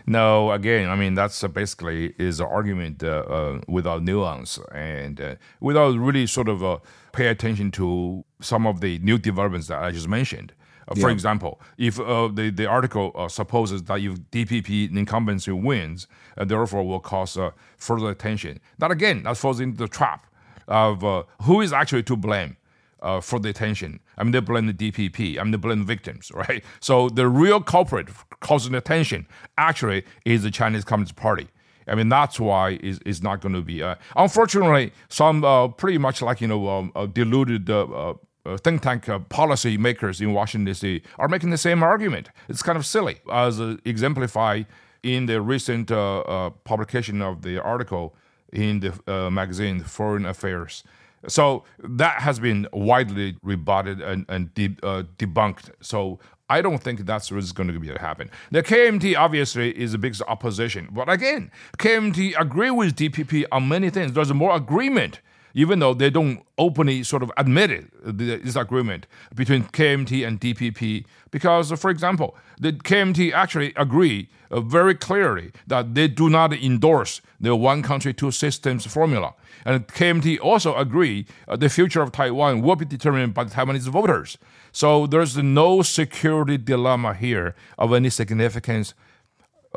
No, 0.05 0.51
again, 0.51 0.87
I 0.87 0.95
mean 0.95 1.15
that's 1.15 1.43
uh, 1.43 1.47
basically 1.47 2.13
is 2.19 2.39
an 2.39 2.45
argument 2.45 3.03
uh, 3.03 3.23
uh, 3.27 3.61
without 3.67 4.03
nuance 4.03 4.59
and 4.71 5.19
uh, 5.19 5.35
without 5.59 5.97
really 5.97 6.27
sort 6.27 6.47
of 6.47 6.63
uh, 6.63 6.77
pay 7.11 7.27
attention 7.27 7.71
to 7.71 8.23
some 8.39 8.67
of 8.67 8.81
the 8.81 8.99
new 8.99 9.17
developments 9.17 9.67
that 9.67 9.83
I 9.83 9.91
just 9.91 10.07
mentioned. 10.07 10.53
Uh, 10.87 10.95
for 10.95 11.09
yeah. 11.09 11.13
example, 11.13 11.59
if 11.77 11.99
uh, 11.99 12.29
the, 12.33 12.49
the 12.49 12.65
article 12.65 13.11
uh, 13.15 13.27
supposes 13.27 13.83
that 13.83 13.99
if 13.99 14.19
DPP 14.31 14.95
incumbency 14.95 15.51
wins, 15.51 16.07
therefore 16.37 16.83
will 16.83 16.99
cause 16.99 17.37
further 17.77 18.09
attention, 18.09 18.59
that 18.77 18.91
again, 18.91 19.23
that 19.23 19.37
falls 19.37 19.59
into 19.59 19.77
the 19.77 19.87
trap 19.87 20.25
of 20.67 21.25
who 21.41 21.61
is 21.61 21.73
actually 21.73 22.03
to 22.03 22.15
blame. 22.15 22.57
Uh, 22.99 23.21
for 23.21 23.37
the 23.37 23.47
attention. 23.47 23.99
I 24.17 24.23
mean, 24.23 24.31
they 24.31 24.39
blame 24.39 24.65
the 24.65 24.73
DPP. 24.73 25.37
I 25.37 25.43
mean, 25.43 25.51
they 25.51 25.57
blame 25.57 25.77
the 25.77 25.85
victims, 25.85 26.31
right? 26.33 26.63
So 26.79 27.09
the 27.09 27.27
real 27.27 27.61
culprit 27.61 28.09
causing 28.39 28.73
attention 28.73 29.27
actually 29.55 30.03
is 30.25 30.41
the 30.41 30.49
Chinese 30.49 30.83
Communist 30.83 31.15
Party. 31.15 31.47
I 31.87 31.95
mean, 31.95 32.09
that's 32.09 32.39
why 32.39 32.79
it's, 32.81 32.99
it's 33.05 33.21
not 33.21 33.41
going 33.41 33.53
to 33.53 33.61
be. 33.61 33.81
Uh, 33.81 33.95
unfortunately, 34.15 34.91
some 35.09 35.43
uh, 35.43 35.67
pretty 35.67 35.97
much 35.97 36.21
like 36.21 36.41
you 36.41 36.47
know 36.47 36.67
um, 36.67 37.11
deluded 37.13 37.69
uh, 37.69 38.13
think 38.55 38.81
tank 38.81 39.09
uh, 39.09 39.19
policy 39.19 39.77
makers 39.77 40.21
in 40.21 40.33
Washington 40.33 40.65
D.C. 40.65 41.01
are 41.19 41.27
making 41.27 41.49
the 41.49 41.57
same 41.57 41.83
argument. 41.83 42.29
It's 42.47 42.63
kind 42.63 42.77
of 42.77 42.85
silly, 42.85 43.17
as 43.31 43.59
uh, 43.59 43.77
exemplified 43.83 44.67
in 45.03 45.25
the 45.25 45.41
recent 45.41 45.91
uh, 45.91 46.19
uh, 46.19 46.49
publication 46.63 47.21
of 47.21 47.41
the 47.41 47.61
article 47.61 48.15
in 48.53 48.79
the 48.79 48.93
uh, 49.07 49.29
magazine 49.29 49.81
Foreign 49.83 50.25
Affairs. 50.25 50.83
So 51.27 51.63
that 51.79 52.21
has 52.21 52.39
been 52.39 52.67
widely 52.71 53.35
rebutted 53.41 54.01
and, 54.01 54.25
and 54.29 54.53
de- 54.53 54.69
debunked. 54.69 55.71
So 55.81 56.19
I 56.49 56.61
don't 56.61 56.81
think 56.81 57.05
that's 57.05 57.31
what's 57.31 57.51
going 57.51 57.67
to 57.67 57.79
be 57.79 57.87
happen. 57.89 58.29
The 58.51 58.63
KMT 58.63 59.17
obviously 59.17 59.77
is 59.77 59.91
the 59.91 59.97
biggest 59.97 60.21
opposition, 60.27 60.87
but 60.91 61.09
again, 61.09 61.51
KMT 61.79 62.39
agree 62.39 62.71
with 62.71 62.95
DPP 62.95 63.45
on 63.51 63.67
many 63.67 63.89
things. 63.89 64.13
There's 64.13 64.31
more 64.33 64.55
agreement 64.55 65.19
even 65.57 65.79
though 65.79 65.95
they 65.95 66.11
don't 66.11 66.45
openly 66.59 67.01
sort 67.01 67.23
of 67.23 67.31
admit 67.35 67.71
it, 67.71 67.85
this 68.03 68.55
agreement 68.55 69.07
between 69.33 69.63
KMT 69.63 70.25
and 70.25 70.39
DPP. 70.39 71.03
Because, 71.31 71.71
for 71.71 71.89
example, 71.89 72.37
the 72.59 72.73
KMT 72.73 73.33
actually 73.33 73.73
agree 73.75 74.29
uh, 74.51 74.61
very 74.61 74.93
clearly 74.93 75.51
that 75.65 75.95
they 75.95 76.07
do 76.07 76.29
not 76.29 76.53
endorse 76.53 77.21
the 77.41 77.55
one 77.55 77.81
country, 77.81 78.13
two 78.13 78.29
systems 78.29 78.85
formula. 78.85 79.33
And 79.65 79.87
KMT 79.87 80.39
also 80.39 80.75
agree 80.75 81.25
uh, 81.47 81.55
the 81.55 81.69
future 81.69 82.03
of 82.03 82.11
Taiwan 82.11 82.61
will 82.61 82.75
be 82.75 82.85
determined 82.85 83.33
by 83.33 83.43
the 83.45 83.49
Taiwanese 83.49 83.89
voters. 83.89 84.37
So 84.71 85.07
there's 85.07 85.37
no 85.37 85.81
security 85.81 86.59
dilemma 86.59 87.15
here 87.15 87.55
of 87.79 87.93
any 87.93 88.11
significance 88.11 88.93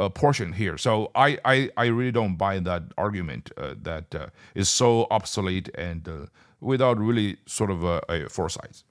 uh, 0.01 0.09
portion 0.09 0.53
here. 0.53 0.79
So 0.79 1.11
I, 1.15 1.39
I, 1.45 1.71
I 1.77 1.87
really 1.87 2.13
don't 2.13 2.37
buy 2.37 2.59
that 2.61 2.83
argument 2.97 3.51
uh, 3.57 3.75
that 3.83 4.15
uh, 4.15 4.27
is 4.55 4.69
so 4.69 5.07
obsolete 5.11 5.69
and 5.77 6.09
uh, 6.09 6.27
without 6.61 6.99
really 6.99 7.37
sort 7.47 7.71
of 7.71 7.85
a, 7.85 8.03
a, 8.09 8.29
foresight. 8.29 8.83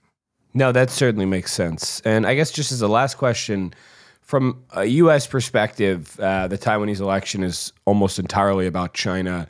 No, 0.54 0.72
that 0.72 0.90
certainly 0.90 1.26
makes 1.26 1.52
sense. 1.52 2.02
And 2.06 2.26
I 2.28 2.36
guess 2.36 2.52
just 2.52 2.72
as 2.72 2.82
a 2.82 2.88
last 2.88 3.16
question, 3.16 3.74
from 4.22 4.64
a 4.76 4.86
U.S. 4.86 5.26
perspective, 5.26 6.20
uh, 6.20 6.48
the 6.48 6.58
Taiwanese 6.58 7.00
election 7.00 7.44
is 7.44 7.74
almost 7.86 8.20
entirely 8.20 8.68
about 8.68 8.94
China. 8.94 9.48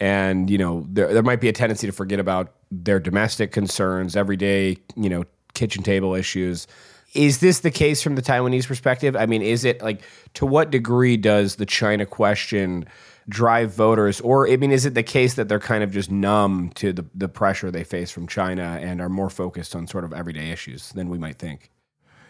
And, 0.00 0.48
you 0.48 0.58
know, 0.58 0.86
there, 0.88 1.12
there 1.12 1.22
might 1.22 1.40
be 1.40 1.48
a 1.48 1.52
tendency 1.52 1.86
to 1.86 1.92
forget 1.92 2.18
about 2.18 2.54
their 2.70 2.98
domestic 2.98 3.52
concerns, 3.52 4.16
everyday, 4.16 4.78
you 4.96 5.10
know, 5.10 5.24
kitchen 5.52 5.82
table 5.82 6.14
issues. 6.14 6.66
Is 7.14 7.38
this 7.38 7.60
the 7.60 7.70
case 7.70 8.02
from 8.02 8.16
the 8.16 8.22
Taiwanese 8.22 8.66
perspective? 8.66 9.14
I 9.16 9.26
mean, 9.26 9.42
is 9.42 9.64
it 9.64 9.82
like 9.82 10.02
to 10.34 10.46
what 10.46 10.70
degree 10.70 11.16
does 11.16 11.56
the 11.56 11.66
China 11.66 12.06
question 12.06 12.86
drive 13.28 13.72
voters, 13.72 14.20
or 14.20 14.48
I 14.48 14.56
mean, 14.56 14.70
is 14.70 14.84
it 14.84 14.94
the 14.94 15.02
case 15.02 15.34
that 15.34 15.48
they're 15.48 15.60
kind 15.60 15.82
of 15.82 15.90
just 15.90 16.10
numb 16.10 16.70
to 16.74 16.92
the 16.92 17.04
the 17.14 17.28
pressure 17.28 17.70
they 17.70 17.84
face 17.84 18.10
from 18.10 18.26
China 18.26 18.78
and 18.82 19.00
are 19.00 19.08
more 19.08 19.30
focused 19.30 19.74
on 19.74 19.86
sort 19.86 20.04
of 20.04 20.12
everyday 20.12 20.50
issues 20.50 20.90
than 20.92 21.08
we 21.08 21.18
might 21.18 21.38
think? 21.38 21.70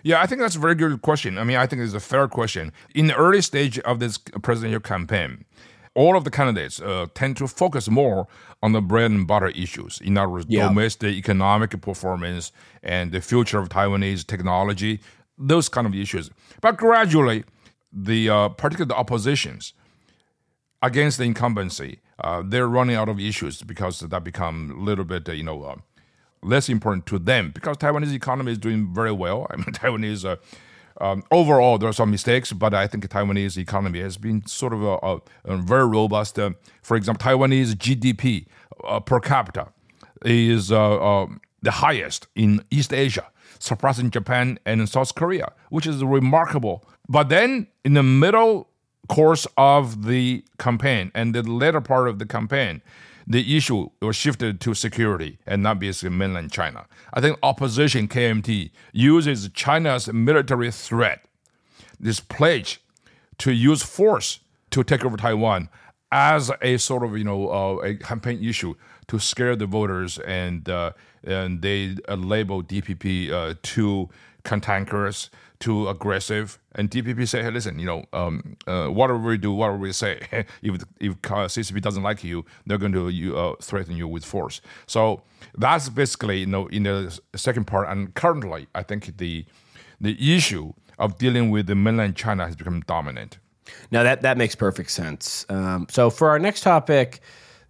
Yeah, 0.03 0.21
I 0.21 0.27
think 0.27 0.43
that's 0.43 0.57
a 0.57 0.61
very 0.61 0.75
good 0.75 1.01
question. 1.01 1.39
I 1.39 1.45
mean, 1.45 1.57
I 1.57 1.67
think 1.67 1.81
it's 1.81 1.95
a 1.95 2.01
fair 2.01 2.29
question. 2.29 2.73
In 2.95 3.07
the 3.07 3.15
early 3.17 3.41
stage 3.41 3.79
of 3.81 4.01
this 4.01 4.19
presidential 4.19 4.81
campaign, 4.81 5.47
all 5.95 6.17
of 6.17 6.25
the 6.25 6.31
candidates 6.31 6.81
uh, 6.81 7.07
tend 7.15 7.37
to 7.37 7.47
focus 7.47 7.89
more 7.89 8.27
on 8.63 8.73
the 8.73 8.81
bread 8.81 9.11
and 9.11 9.27
butter 9.27 9.49
issues, 9.49 10.01
in 10.01 10.17
other 10.17 10.29
words, 10.29 10.47
yeah. 10.49 10.69
domestic 10.69 11.15
economic 11.15 11.81
performance 11.81 12.53
and 12.83 13.13
the 13.13 13.21
future 13.21 13.59
of 13.59 13.69
Taiwanese 13.69 14.27
technology, 14.27 15.01
those 15.39 15.69
kind 15.69 15.87
of 15.87 15.95
issues. 15.95 16.31
But 16.61 16.77
gradually, 16.77 17.45
the 17.93 18.29
uh, 18.29 18.49
particularly 18.51 18.89
the 18.89 18.97
oppositions 18.97 19.73
against 20.83 21.19
the 21.19 21.25
incumbency, 21.25 22.01
uh, 22.19 22.43
they're 22.45 22.69
running 22.69 22.97
out 22.97 23.09
of 23.09 23.21
issues 23.21 23.63
because 23.63 24.01
that 24.01 24.25
become 24.25 24.73
a 24.79 24.83
little 24.83 25.05
bit, 25.05 25.29
uh, 25.29 25.33
you 25.33 25.43
know, 25.43 25.63
uh, 25.63 25.77
less 26.43 26.69
important 26.69 27.07
to 27.07 27.19
them 27.19 27.51
because 27.55 27.77
Taiwanese 27.79 28.15
economy 28.15 28.53
is 28.53 28.59
doing 28.59 28.93
very 28.93 29.13
well. 29.13 29.47
I 29.51 29.57
mean, 29.57 29.67
Taiwanese 29.67 30.25
uh, 30.25 30.37
um, 31.01 31.25
overall, 31.31 31.79
there 31.79 31.89
are 31.89 31.95
some 31.95 32.11
mistakes, 32.11 32.53
but 32.53 32.73
I 32.73 32.87
think 32.87 33.09
Taiwanese 33.09 33.59
economy 33.59 34.01
has 34.01 34.17
been 34.17 34.47
sort 34.47 34.73
of 34.73 34.83
a, 34.83 34.99
a, 35.03 35.21
a 35.45 35.57
very 35.57 35.87
robust. 35.87 36.39
Uh, 36.39 36.51
for 36.83 36.97
example, 36.97 37.25
Taiwanese 37.25 37.75
GDP 37.75 38.47
uh, 38.85 39.01
per 39.01 39.21
capita 39.21 39.69
is 40.25 40.71
uh, 40.71 41.23
uh, 41.23 41.27
the 41.63 41.73
highest 41.73 42.29
in 42.37 42.65
East 42.71 42.93
Asia, 42.93 43.27
surpassing 43.59 44.11
Japan 44.11 44.59
and 44.65 44.89
South 44.89 45.15
Korea, 45.15 45.53
which 45.71 45.87
is 45.87 46.03
remarkable. 46.05 46.85
But 47.09 47.29
then, 47.29 47.67
in 47.85 47.95
the 47.95 48.03
middle 48.03 48.69
course 49.09 49.47
of 49.59 50.07
the 50.07 50.45
campaign 50.59 51.11
and 51.15 51.35
the 51.35 51.43
later 51.43 51.81
part 51.81 52.09
of 52.09 52.19
the 52.19 52.27
campaign, 52.27 52.83
the 53.27 53.57
issue 53.57 53.89
was 54.01 54.17
shifted 54.17 54.61
to 54.61 54.75
security 54.75 55.39
and 55.47 55.63
not 55.63 55.79
basically 55.79 56.11
mainland 56.11 56.53
China. 56.53 56.87
I 57.13 57.21
think 57.21 57.39
opposition 57.43 58.09
KMT 58.09 58.71
uses 58.93 59.49
China's 59.51 60.13
military 60.13 60.71
threat, 60.71 61.25
this 61.99 62.21
pledge 62.21 62.81
to 63.39 63.53
use 63.53 63.83
force 63.83 64.41
to 64.71 64.85
take 64.85 65.05
over 65.05 65.17
Taiwan 65.17 65.69
as 66.13 66.51
a 66.63 66.77
sort 66.77 67.03
of 67.03 67.17
you 67.17 67.25
know 67.25 67.49
uh, 67.49 67.77
a 67.83 67.95
campaign 67.95 68.43
issue 68.43 68.75
to 69.09 69.19
scare 69.19 69.57
the 69.57 69.67
voters 69.67 70.19
and 70.21 70.69
uh, 70.69 70.93
and 71.25 71.63
they 71.63 71.97
uh, 72.09 72.15
label 72.15 72.63
DPP 72.63 73.63
too 73.63 74.09
cantankerous 74.45 75.31
too 75.65 75.89
aggressive. 75.89 76.59
And 76.75 76.91
DPP 76.91 77.27
say, 77.27 77.43
hey, 77.43 77.51
listen, 77.51 77.79
you 77.79 77.87
know, 77.87 78.05
um, 78.13 78.57
uh, 78.67 78.89
whatever 78.89 79.19
we 79.19 79.39
do, 79.39 79.51
whatever 79.51 79.79
we 79.79 79.93
say, 79.93 80.21
if 80.63 80.85
if 81.01 81.23
CCP 81.23 81.81
doesn't 81.81 82.03
like 82.03 82.23
you, 82.23 82.45
they're 82.67 82.77
going 82.77 82.93
to 82.93 83.09
you, 83.09 83.39
uh, 83.39 83.55
threaten 83.63 83.97
you 83.97 84.07
with 84.07 84.27
force. 84.27 84.61
So 84.87 85.23
that's 85.57 85.89
basically, 85.89 86.41
you 86.41 86.47
know, 86.47 86.67
in 86.67 86.83
the 86.83 87.19
second 87.35 87.65
part. 87.67 87.89
And 87.89 88.15
currently, 88.15 88.67
I 88.75 88.83
think 88.83 89.17
the 89.17 89.47
the 89.99 90.37
issue 90.37 90.75
of 90.99 91.17
dealing 91.17 91.51
with 91.51 91.67
the 91.67 91.75
mainland 91.75 92.15
China 92.15 92.45
has 92.45 92.57
become 92.57 92.83
dominant. 92.83 93.39
Now 93.91 94.03
that 94.03 94.21
that 94.21 94.37
makes 94.37 94.55
perfect 94.55 94.91
sense. 94.91 95.47
Um, 95.49 95.87
so 95.89 96.11
for 96.11 96.29
our 96.29 96.39
next 96.39 96.61
topic, 96.61 97.21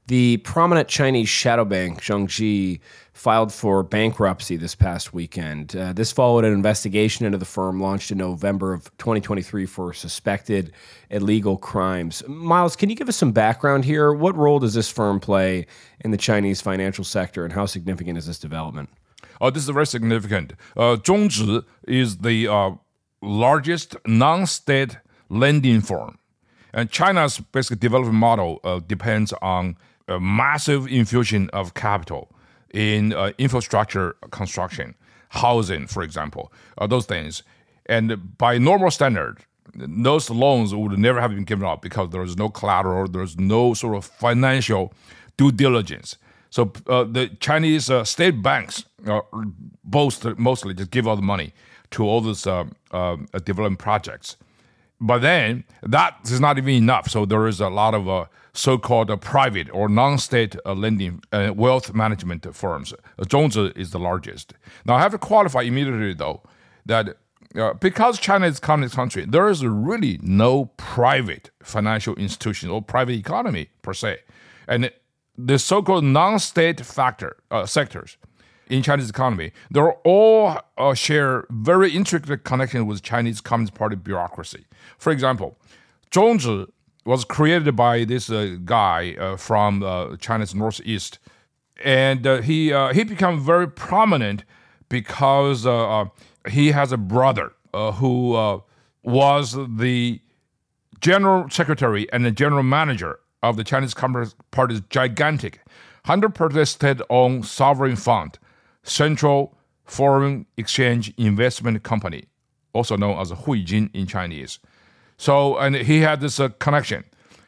the 0.07 0.37
prominent 0.39 0.89
Chinese 0.89 1.29
shadow 1.29 1.65
bank 1.65 2.03
Zhongzhi 2.03 2.81
filed 3.15 3.53
for 3.53 3.83
bankruptcy 3.83 4.57
this 4.57 4.75
past 4.75 5.15
weekend. 5.15 5.75
Uh, 5.75 5.93
this 5.93 6.13
followed 6.13 6.45
an 6.45 6.53
investigation 6.53 7.25
into 7.25 7.39
the 7.39 7.45
firm 7.45 7.81
launched 7.81 8.11
in 8.11 8.19
November 8.19 8.75
of 8.75 8.85
2023 8.99 9.65
for 9.65 9.93
suspected 9.95 10.73
illegal 11.11 11.57
crimes. 11.57 12.23
Miles, 12.27 12.77
can 12.77 12.91
you 12.91 12.97
give 12.97 13.09
us 13.09 13.17
some 13.17 13.33
background 13.33 13.85
here? 13.85 14.13
What 14.13 14.37
role 14.37 14.59
does 14.59 14.75
this 14.75 14.91
firm 14.91 15.21
play 15.21 15.67
in 16.01 16.11
the 16.11 16.19
Chinese 16.19 16.61
financial 16.61 17.05
sector, 17.05 17.45
and 17.45 17.53
how 17.53 17.67
significant 17.67 18.19
is 18.19 18.27
this 18.27 18.39
development? 18.39 18.91
Oh, 19.41 19.51
this 19.51 19.63
is 19.63 19.69
very 19.69 19.87
significant. 19.87 20.53
Uh, 20.77 20.97
is 21.87 22.19
the 22.19 22.49
uh, 22.49 22.71
largest 23.23 23.97
non-state 24.07 24.99
lending 25.31 25.81
firm, 25.81 26.19
and 26.75 26.91
China's 26.91 27.39
basic 27.39 27.81
development 27.81 28.17
model 28.17 28.61
uh, 28.65 28.81
depends 28.87 29.33
on 29.41 29.77
a 30.09 30.21
massive 30.21 30.87
infusion 30.87 31.51
of 31.53 31.75
capital 31.75 32.31
in 32.73 33.13
uh, 33.13 33.33
infrastructure 33.39 34.17
construction, 34.31 34.95
housing, 35.31 35.87
for 35.87 36.03
example, 36.03 36.53
uh, 36.79 36.87
those 36.87 37.07
things. 37.07 37.43
And 37.87 38.37
by 38.39 38.59
normal 38.59 38.91
standard, 38.91 39.45
those 39.75 40.31
loans 40.31 40.75
would 40.75 40.99
never 40.99 41.21
have 41.21 41.31
been 41.31 41.45
given 41.45 41.67
out 41.67 41.83
because 41.83 42.11
there 42.11 42.23
is 42.23 42.37
no 42.37 42.49
collateral, 42.49 43.09
there's 43.09 43.39
no 43.39 43.75
sort 43.75 43.97
of 43.97 44.05
financial 44.05 44.93
due 45.37 45.53
diligence. 45.53 46.17
So 46.51 46.73
uh, 46.87 47.05
the 47.05 47.29
Chinese 47.41 47.91
uh, 47.91 48.05
state 48.05 48.43
banks 48.43 48.85
uh, 49.07 49.21
both 49.83 50.25
mostly 50.39 50.75
just 50.75 50.91
give 50.91 51.07
all 51.09 51.17
the 51.17 51.23
money 51.23 51.53
to 51.91 52.05
all 52.05 52.21
these 52.21 52.47
uh, 52.47 52.65
uh, 52.93 53.17
development 53.45 53.79
projects. 53.79 54.37
But 55.05 55.19
then 55.19 55.65
that 55.83 56.17
is 56.25 56.41
not 56.41 56.57
even 56.57 56.71
enough. 56.71 57.11
So 57.11 57.27
there 57.27 57.47
is 57.47 57.61
a 57.61 57.69
lot 57.69 57.93
of 57.93 58.09
uh, 58.09 58.25
so-called 58.55 59.11
uh, 59.11 59.17
private 59.17 59.69
or 59.71 59.87
non-state 59.87 60.57
uh, 60.65 60.73
lending 60.73 61.23
uh, 61.31 61.53
wealth 61.55 61.93
management 61.93 62.43
firms. 62.55 62.95
Zhongzhi 63.21 63.77
is 63.77 63.91
the 63.91 63.99
largest. 63.99 64.55
Now 64.87 64.95
I 64.95 65.01
have 65.01 65.13
to 65.13 65.19
qualify 65.19 65.61
immediately 65.63 66.15
though 66.15 66.43
that 66.87 67.19
uh, 67.55 67.75
because 67.75 68.19
China 68.19 68.47
is 68.47 68.57
a 68.59 68.61
communist 68.63 68.97
country, 68.97 69.27
there 69.27 69.49
is 69.49 69.65
really 69.65 70.19
no 70.23 70.67
private 70.79 71.51
financial 71.63 72.15
institution 72.15 72.71
or 72.71 72.81
private 72.81 73.13
economy 73.13 73.69
per 73.83 73.93
se, 73.93 74.21
and 74.67 74.91
the 75.37 75.59
so-called 75.59 76.03
non-state 76.03 76.81
factor 76.81 77.37
uh, 77.51 77.67
sectors 77.67 78.17
in 78.69 78.83
Chinese 78.83 79.11
economy, 79.11 79.53
they 79.71 79.81
all 79.81 80.59
uh, 80.79 80.95
share 80.95 81.47
very 81.51 81.91
intricate 81.91 82.45
connection 82.45 82.87
with 82.87 83.03
Chinese 83.03 83.41
Communist 83.41 83.75
Party 83.75 83.97
bureaucracy. 83.97 84.67
For 84.99 85.13
example, 85.13 85.59
Zhongzhi 86.11 86.69
was 87.05 87.25
created 87.25 87.77
by 87.77 88.05
this 88.05 88.31
uh, 88.31 88.57
guy 88.65 89.15
uh, 89.19 89.37
from 89.37 89.83
uh, 89.83 90.17
China's 90.17 90.55
northeast, 90.55 91.19
and 91.85 92.27
uh, 92.27 92.41
he 92.41 92.73
uh, 92.73 92.93
he 92.93 93.05
became 93.05 93.39
very 93.41 93.69
prominent 93.69 94.45
because 94.89 95.67
he 96.49 96.71
has 96.71 96.93
a 96.93 96.97
brother 96.97 97.53
who 97.73 98.63
was 99.03 99.57
the 99.77 100.21
general 101.01 101.51
secretary 101.51 102.11
and 102.13 102.25
the 102.25 102.31
general 102.31 102.63
manager 102.63 103.19
of 103.43 103.57
the 103.57 103.65
Chinese 103.65 103.93
Communist 103.93 104.37
Party's 104.51 104.81
gigantic, 104.89 105.61
hundred 106.07 106.35
percent 106.35 106.69
state-owned 106.69 107.45
sovereign 107.45 107.97
fund, 107.97 108.39
Central 108.85 109.57
Foreign 109.85 110.47
Exchange 110.57 111.13
Investment 111.19 111.83
Company, 111.83 112.25
also 112.73 112.97
known 112.97 113.19
as 113.19 113.33
Huijin 113.33 113.91
in 113.95 114.07
Chinese. 114.07 114.59
So, 115.17 115.59
and 115.59 115.75
he 115.75 116.01
had 116.01 116.21
this 116.21 116.41
uh, 116.41 116.49
connection. 116.59 117.05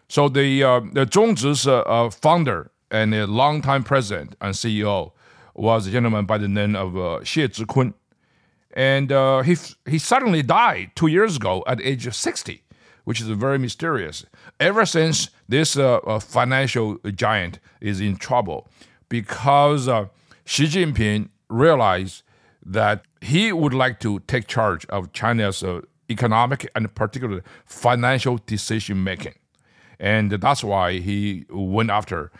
So 0.09 0.29
the 0.29 0.63
uh, 0.63 0.81
the 0.93 1.07
Zhongzhi's 1.07 1.67
uh, 1.67 1.81
uh, 1.81 2.11
founder 2.11 2.71
and 2.91 3.15
a 3.15 3.27
longtime 3.27 3.83
president 3.85 4.37
and 4.41 4.55
CEO 4.55 5.13
was 5.55 5.87
a 5.87 5.91
gentleman 5.91 6.27
by 6.27 6.39
the 6.39 6.49
name 6.49 6.77
of 6.77 6.97
uh, 6.97 7.21
Xie 7.23 7.49
Zhikun, 7.49 7.95
and 8.73 9.11
uh, 9.11 9.43
he 9.43 9.57
he 9.87 9.99
suddenly 9.99 10.43
died 10.43 10.93
two 10.95 11.09
years 11.09 11.37
ago 11.37 11.65
at 11.67 11.79
the 11.79 11.89
age 11.89 12.07
of 12.07 12.15
sixty, 12.15 12.63
which 13.05 13.21
is 13.21 13.27
very 13.29 13.59
mysterious. 13.59 14.25
Ever 14.61 14.87
since 14.87 15.31
this 15.49 15.77
uh, 15.77 15.97
uh, 15.97 16.21
financial 16.21 16.99
giant 17.15 17.59
is 17.81 18.01
in 18.01 18.17
trouble, 18.17 18.69
because 19.09 19.89
Xi 20.47 20.65
Jinping 20.65 21.29
realized 21.49 22.23
that 22.65 23.05
he 23.21 23.53
would 23.53 23.75
like 23.75 24.01
to 24.01 24.21
take 24.21 24.47
charge 24.47 24.87
of 24.87 25.13
China's 25.13 25.63
uh, 25.63 25.81
economic 26.09 26.71
and 26.75 26.93
particularly 26.95 27.43
financial 27.67 28.39
decision 28.47 29.03
making. 29.03 29.35
And 29.99 30.31
that's 30.31 30.63
why 30.63 30.99
he 30.99 31.47
went 31.51 31.91
after 31.91 32.31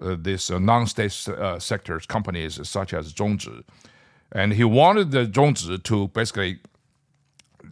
uh, 0.00 0.16
these 0.18 0.50
uh, 0.50 0.58
non-state 0.58 1.28
uh, 1.28 1.58
sectors 1.58 2.06
companies 2.06 2.60
such 2.68 2.94
as 2.94 3.12
Zhongzhi. 3.12 3.64
And 4.32 4.52
he 4.52 4.64
wanted 4.64 5.10
the 5.10 5.26
Zhongzhi 5.26 5.82
to 5.84 6.08
basically 6.08 6.60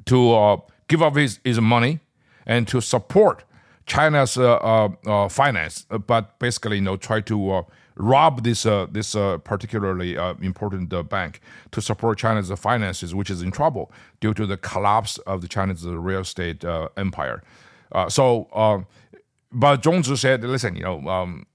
to 0.07 0.35
uh, 0.35 0.57
give 0.89 1.03
up 1.03 1.17
his, 1.17 1.39
his 1.45 1.61
money 1.61 2.01
and 2.47 2.67
to 2.69 2.81
support 2.81 3.45
China's 3.87 4.39
uh, 4.39 4.55
uh, 4.57 4.89
uh 5.07 5.29
finance, 5.29 5.87
but 6.07 6.39
basically, 6.39 6.77
you 6.77 6.83
know, 6.83 6.97
try 6.97 7.21
to 7.21 7.51
uh, 7.51 7.63
rob 7.97 8.43
this 8.43 8.65
uh, 8.67 8.87
this 8.91 9.15
particularly 9.45 10.15
important 10.41 11.09
bank 11.09 11.41
to 11.71 11.81
support 11.81 12.19
China's 12.19 12.51
finances, 12.59 13.15
which 13.15 13.31
is 13.31 13.43
in 13.43 13.51
trouble 13.51 13.93
due 14.21 14.35
to 14.35 14.47
the 14.47 14.57
collapse 14.57 15.19
of 15.19 15.43
the 15.43 15.49
Chinese 15.49 15.85
real 15.85 16.21
estate 16.21 16.65
empire. 16.97 17.43
so, 18.09 18.49
but 19.53 19.83
Zhongzhi 19.83 20.17
said, 20.19 20.43
"Listen, 20.43 20.77
you 20.77 20.85
know, 20.85 21.09
um, 21.09 21.47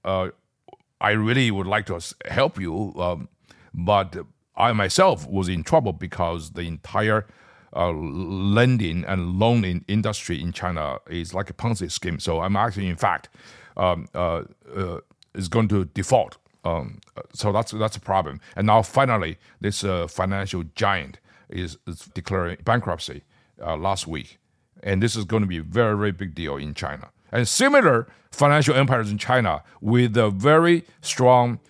I 1.00 1.10
really 1.10 1.50
would 1.50 1.66
like 1.66 1.86
to 1.86 1.98
help 2.26 2.60
you, 2.60 2.94
um, 2.96 3.28
but 3.74 4.16
I 4.56 4.72
myself 4.72 5.26
was 5.28 5.48
in 5.48 5.64
trouble 5.64 5.92
because 5.92 6.52
the 6.52 6.62
entire 6.62 7.26
uh, 7.74 7.90
lending 7.90 9.04
and 9.04 9.38
loaning 9.38 9.84
industry 9.88 10.40
in 10.40 10.52
China 10.52 10.98
is 11.08 11.34
like 11.34 11.50
a 11.50 11.52
Ponzi 11.52 11.90
scheme. 11.90 12.18
So 12.18 12.40
I'm 12.40 12.56
actually, 12.56 12.88
in 12.88 12.96
fact, 12.96 13.28
um, 13.76 14.08
uh, 14.14 14.42
uh, 14.76 15.00
is 15.34 15.48
going 15.48 15.68
to 15.68 15.84
default. 15.86 16.36
Um, 16.64 17.00
so 17.32 17.52
that's 17.52 17.72
that's 17.72 17.96
a 17.96 18.00
problem. 18.00 18.40
And 18.56 18.66
now 18.66 18.82
finally, 18.82 19.38
this 19.60 19.82
uh, 19.84 20.06
financial 20.06 20.64
giant 20.74 21.18
is, 21.48 21.78
is 21.86 22.10
declaring 22.12 22.58
bankruptcy 22.64 23.22
uh, 23.64 23.76
last 23.76 24.06
week, 24.06 24.38
and 24.82 25.02
this 25.02 25.16
is 25.16 25.24
going 25.24 25.42
to 25.42 25.46
be 25.46 25.58
a 25.58 25.62
very 25.62 25.96
very 25.96 26.12
big 26.12 26.34
deal 26.34 26.56
in 26.56 26.74
China. 26.74 27.10
And 27.32 27.48
similar 27.48 28.08
financial 28.30 28.74
empires 28.74 29.10
in 29.10 29.18
China 29.18 29.62
with 29.80 30.16
a 30.16 30.30
very 30.30 30.84
strong 31.00 31.60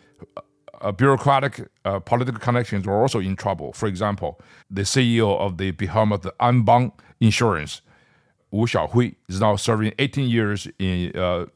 uh, 0.81 0.93
bureaucratic 0.93 1.69
uh, 1.85 1.99
political 2.01 2.41
connections 2.41 2.87
were 2.87 3.01
also 3.01 3.19
in 3.19 3.37
trouble. 3.37 3.73
For 3.73 3.87
example, 3.87 4.41
the 4.71 4.83
CEO 4.83 5.39
of 5.39 5.59
the 5.59 5.73
behemoth 5.73 6.27
Anbang 6.41 6.93
Insurance, 7.21 7.83
Wu 8.51 8.67
Xiaohui, 8.67 9.15
is 9.29 9.41
now 9.41 9.57
serving 9.57 9.93
18 9.99 10.29
years 10.29 10.69
in 10.79 11.17
uh, 11.17 11.47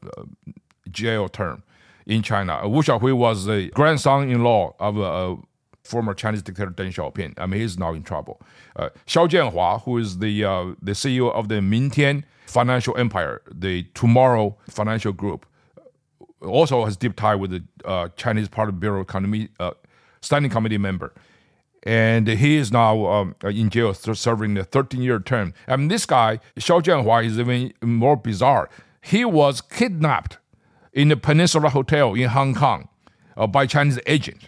jail 0.91 1.27
term 1.27 1.63
in 2.05 2.21
China. 2.21 2.67
Wu 2.67 2.81
Xiaohui 2.81 3.13
was 3.13 3.45
the 3.45 3.69
grandson-in-law 3.69 4.75
of 4.79 4.97
a 4.97 5.37
former 5.83 6.13
Chinese 6.13 6.41
dictator 6.41 6.71
Deng 6.71 6.93
Xiaoping. 6.93 7.33
I 7.37 7.45
mean, 7.45 7.61
he's 7.61 7.77
now 7.77 7.93
in 7.93 8.03
trouble. 8.03 8.41
Uh, 8.75 8.89
Xiao 9.07 9.29
Jianhua, 9.29 9.83
who 9.83 9.97
is 9.97 10.19
the 10.19 10.43
uh, 10.43 10.73
the 10.81 10.91
CEO 10.91 11.31
of 11.33 11.47
the 11.49 11.55
Mingtian 11.55 12.23
Financial 12.45 12.95
Empire, 12.97 13.41
the 13.51 13.83
Tomorrow 13.93 14.57
Financial 14.69 15.11
Group, 15.13 15.45
also 16.41 16.85
has 16.85 16.97
deep 16.97 17.15
tie 17.15 17.35
with 17.35 17.51
the 17.51 17.63
uh, 17.85 18.09
Chinese 18.15 18.47
Bureau 18.47 19.01
Economy 19.01 19.49
uh, 19.59 19.71
Standing 20.21 20.51
Committee 20.51 20.77
member. 20.77 21.13
And 21.83 22.27
he 22.27 22.55
is 22.55 22.71
now 22.71 23.05
um, 23.05 23.35
in 23.43 23.69
jail 23.69 23.93
serving 23.93 24.57
a 24.57 24.63
13 24.63 25.01
year 25.01 25.19
term. 25.19 25.53
Mean, 25.67 25.87
this 25.87 26.05
guy, 26.05 26.39
Xiao 26.55 26.81
Jianhua, 26.81 27.25
is 27.25 27.39
even 27.39 27.73
more 27.81 28.17
bizarre. 28.17 28.69
He 29.01 29.23
was 29.23 29.61
kidnapped 29.61 30.39
in 30.93 31.09
the 31.09 31.17
Peninsula 31.17 31.69
Hotel 31.69 32.15
in 32.15 32.29
Hong 32.29 32.55
Kong 32.55 32.89
uh, 33.37 33.45
by 33.45 33.67
Chinese 33.67 33.99
agents. 34.07 34.47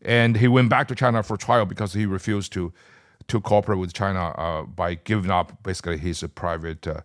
And 0.00 0.36
he 0.36 0.48
went 0.48 0.70
back 0.70 0.88
to 0.88 0.94
China 0.94 1.22
for 1.22 1.36
trial 1.36 1.66
because 1.66 1.92
he 1.92 2.06
refused 2.06 2.52
to, 2.54 2.72
to 3.26 3.40
cooperate 3.40 3.76
with 3.76 3.92
China 3.92 4.28
uh, 4.38 4.62
by 4.62 4.94
giving 4.94 5.30
up 5.30 5.62
basically 5.62 5.98
his 5.98 6.24
private 6.34 6.86
uh, 6.86 7.00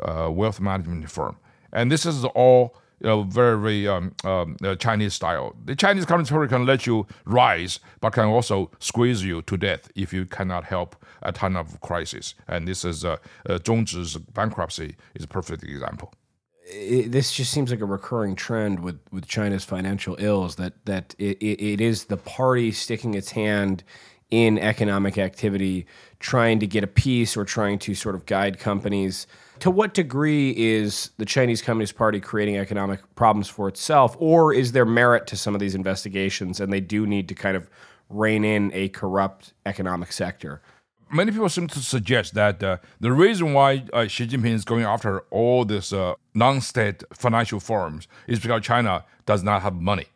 uh, 0.00 0.30
wealth 0.30 0.60
management 0.60 1.08
firm. 1.10 1.36
And 1.72 1.90
this 1.90 2.04
is 2.04 2.24
all 2.24 2.76
you 3.02 3.08
know, 3.08 3.22
very, 3.24 3.58
very 3.58 3.88
um, 3.88 4.14
um, 4.24 4.56
uh, 4.62 4.76
Chinese 4.76 5.14
style. 5.14 5.56
The 5.64 5.74
Chinese 5.74 6.04
Communist 6.06 6.32
can 6.48 6.64
let 6.64 6.86
you 6.86 7.06
rise, 7.24 7.80
but 8.00 8.12
can 8.12 8.26
also 8.26 8.70
squeeze 8.78 9.24
you 9.24 9.42
to 9.42 9.56
death 9.56 9.90
if 9.96 10.12
you 10.12 10.24
cannot 10.24 10.64
help 10.64 10.94
a 11.22 11.32
ton 11.32 11.56
of 11.56 11.80
crisis. 11.80 12.34
And 12.46 12.68
this 12.68 12.84
is 12.84 13.04
uh, 13.04 13.16
uh, 13.48 13.58
Zhongzhi's 13.58 14.16
bankruptcy 14.16 14.94
is 15.16 15.24
a 15.24 15.28
perfect 15.28 15.64
example. 15.64 16.14
It, 16.64 17.10
this 17.10 17.32
just 17.32 17.50
seems 17.50 17.72
like 17.72 17.80
a 17.80 17.84
recurring 17.84 18.36
trend 18.36 18.80
with, 18.80 19.00
with 19.10 19.26
China's 19.26 19.64
financial 19.64 20.16
ills 20.20 20.54
that 20.56 20.74
that 20.86 21.16
it, 21.18 21.42
it 21.42 21.80
is 21.80 22.04
the 22.04 22.16
party 22.16 22.70
sticking 22.70 23.14
its 23.14 23.32
hand 23.32 23.82
in 24.30 24.58
economic 24.58 25.18
activity, 25.18 25.86
trying 26.20 26.60
to 26.60 26.66
get 26.66 26.84
a 26.84 26.86
piece 26.86 27.36
or 27.36 27.44
trying 27.44 27.78
to 27.80 27.94
sort 27.94 28.14
of 28.14 28.24
guide 28.26 28.58
companies 28.58 29.26
to 29.62 29.70
what 29.70 29.94
degree 29.94 30.50
is 30.56 31.10
the 31.18 31.24
Chinese 31.24 31.62
Communist 31.62 31.94
Party 31.94 32.18
creating 32.18 32.56
economic 32.56 32.98
problems 33.14 33.48
for 33.48 33.68
itself, 33.68 34.16
or 34.18 34.52
is 34.52 34.72
there 34.72 34.84
merit 34.84 35.28
to 35.28 35.36
some 35.36 35.54
of 35.54 35.60
these 35.60 35.76
investigations 35.76 36.58
and 36.58 36.72
they 36.72 36.80
do 36.80 37.06
need 37.06 37.28
to 37.28 37.34
kind 37.36 37.56
of 37.56 37.70
rein 38.08 38.44
in 38.44 38.72
a 38.74 38.88
corrupt 38.88 39.52
economic 39.64 40.10
sector? 40.10 40.60
Many 41.12 41.30
people 41.30 41.48
seem 41.48 41.68
to 41.68 41.78
suggest 41.78 42.34
that 42.34 42.60
uh, 42.60 42.78
the 42.98 43.12
reason 43.12 43.52
why 43.52 43.84
uh, 43.92 44.08
Xi 44.08 44.26
Jinping 44.26 44.52
is 44.52 44.64
going 44.64 44.82
after 44.82 45.20
all 45.30 45.64
these 45.64 45.92
uh, 45.92 46.14
non-state 46.34 47.04
financial 47.12 47.60
firms 47.60 48.08
is 48.26 48.40
because 48.40 48.62
China 48.62 49.04
does 49.26 49.44
not 49.44 49.62
have 49.62 49.76
money. 49.76 50.06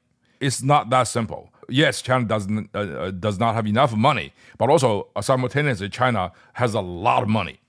It's 0.41 0.61
not 0.61 0.91
that 0.91 1.05
simple. 1.05 1.53
Yes, 1.69 2.03
China 2.03 2.25
doesn't 2.25 2.71
uh, 2.75 2.79
uh, 2.79 3.11
does 3.13 3.39
not 3.39 3.55
have 3.55 3.69
enough 3.69 3.95
money, 3.95 4.33
but 4.59 4.71
also 4.71 5.07
uh, 5.15 5.21
simultaneously 5.21 5.89
China 5.89 6.33
has 6.55 6.75
a 6.75 6.81
lot 6.81 7.23
of 7.23 7.29
money. 7.29 7.61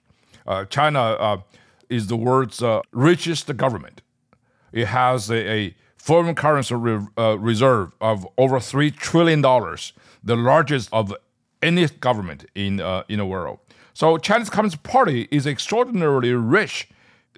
China 0.70 1.44
is 1.90 2.08
the 2.08 2.18
world's 2.18 2.62
uh, 2.62 2.82
richest 2.92 3.56
government. 3.58 4.02
It 4.72 4.88
has 4.88 5.30
a, 5.30 5.52
a 5.52 5.76
foreign 5.98 6.36
currency 6.36 6.76
re, 6.76 7.00
uh, 7.18 7.38
reserve 7.40 7.92
of 8.02 8.28
over 8.38 8.60
three 8.60 8.92
trillion 8.92 9.42
dollars, 9.42 9.94
the 10.24 10.36
largest 10.36 10.90
of 10.92 11.14
any 11.62 11.88
government 11.88 12.46
in 12.56 12.80
uh, 12.80 13.04
in 13.10 13.20
the 13.20 13.26
world. 13.26 13.60
So 13.94 14.18
Chinese 14.18 14.50
Communist 14.50 14.84
Party 14.84 15.28
is 15.32 15.48
extraordinarily 15.48 16.34
rich. 16.34 16.88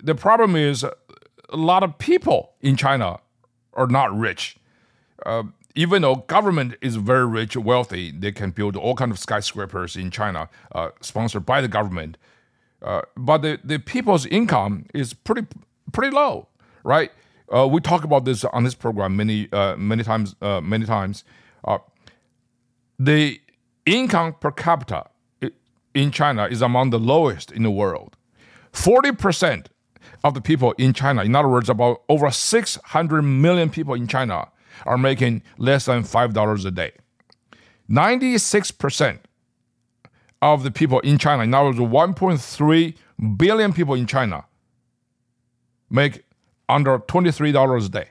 The 0.01 0.15
problem 0.15 0.55
is 0.55 0.83
a 0.83 1.57
lot 1.57 1.83
of 1.83 1.97
people 1.97 2.51
in 2.61 2.75
China 2.75 3.19
are 3.73 3.87
not 3.87 4.17
rich. 4.17 4.57
Uh, 5.25 5.43
even 5.75 6.01
though 6.01 6.15
government 6.15 6.75
is 6.81 6.95
very 6.97 7.25
rich, 7.25 7.55
wealthy, 7.55 8.11
they 8.11 8.31
can 8.31 8.51
build 8.51 8.75
all 8.75 8.95
kinds 8.95 9.11
of 9.11 9.19
skyscrapers 9.19 9.95
in 9.95 10.11
China, 10.11 10.49
uh, 10.73 10.89
sponsored 11.01 11.45
by 11.45 11.61
the 11.61 11.67
government. 11.67 12.17
Uh, 12.81 13.01
but 13.17 13.41
the, 13.41 13.59
the 13.63 13.79
people's 13.79 14.25
income 14.25 14.85
is 14.93 15.13
pretty 15.13 15.45
pretty 15.91 16.15
low, 16.15 16.47
right? 16.83 17.11
Uh, 17.53 17.67
we 17.67 17.81
talk 17.81 18.03
about 18.03 18.25
this 18.25 18.45
on 18.45 18.63
this 18.63 18.75
program 18.75 19.17
many 19.17 19.51
uh, 19.51 19.75
many 19.75 20.03
times 20.03 20.35
uh, 20.41 20.61
many 20.61 20.85
times. 20.85 21.23
Uh, 21.65 21.79
the 22.97 23.39
income 23.85 24.35
per 24.39 24.51
capita 24.51 25.09
in 25.93 26.11
China 26.11 26.45
is 26.45 26.61
among 26.61 26.91
the 26.91 26.99
lowest 26.99 27.51
in 27.51 27.63
the 27.63 27.71
world. 27.71 28.15
Forty 28.71 29.11
percent 29.11 29.69
of 30.23 30.33
the 30.33 30.41
people 30.41 30.73
in 30.77 30.93
China, 30.93 31.23
in 31.23 31.35
other 31.35 31.47
words, 31.49 31.69
about 31.69 32.03
over 32.07 32.31
six 32.31 32.77
hundred 32.85 33.23
million 33.23 33.69
people 33.69 33.93
in 33.93 34.07
China, 34.07 34.47
are 34.85 34.97
making 34.97 35.41
less 35.57 35.85
than 35.85 36.03
five 36.03 36.33
dollars 36.33 36.65
a 36.65 36.71
day. 36.71 36.91
Ninety 37.87 38.37
six 38.37 38.71
percent 38.71 39.27
of 40.41 40.63
the 40.63 40.71
people 40.71 40.99
in 41.01 41.17
China, 41.17 41.43
in 41.43 41.53
other 41.53 41.67
words, 41.67 41.79
1.3 41.79 42.95
billion 43.37 43.73
people 43.73 43.95
in 43.95 44.07
China, 44.07 44.45
make 45.89 46.23
under 46.67 46.99
$23 46.99 47.85
a 47.85 47.89
day. 47.89 48.09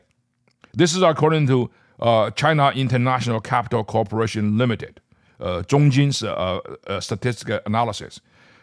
This 0.74 0.94
is 0.94 1.02
according 1.02 1.46
to 1.46 1.70
uh, 2.00 2.30
China 2.32 2.70
International 2.74 3.40
Capital 3.40 3.84
Corporation 3.84 4.58
Limited, 4.58 5.00
uh, 5.40 5.62
Zhongjin's 5.62 6.22
uh, 6.22 6.60
uh, 6.86 7.00
statistical 7.00 7.60
analysis. 7.66 8.20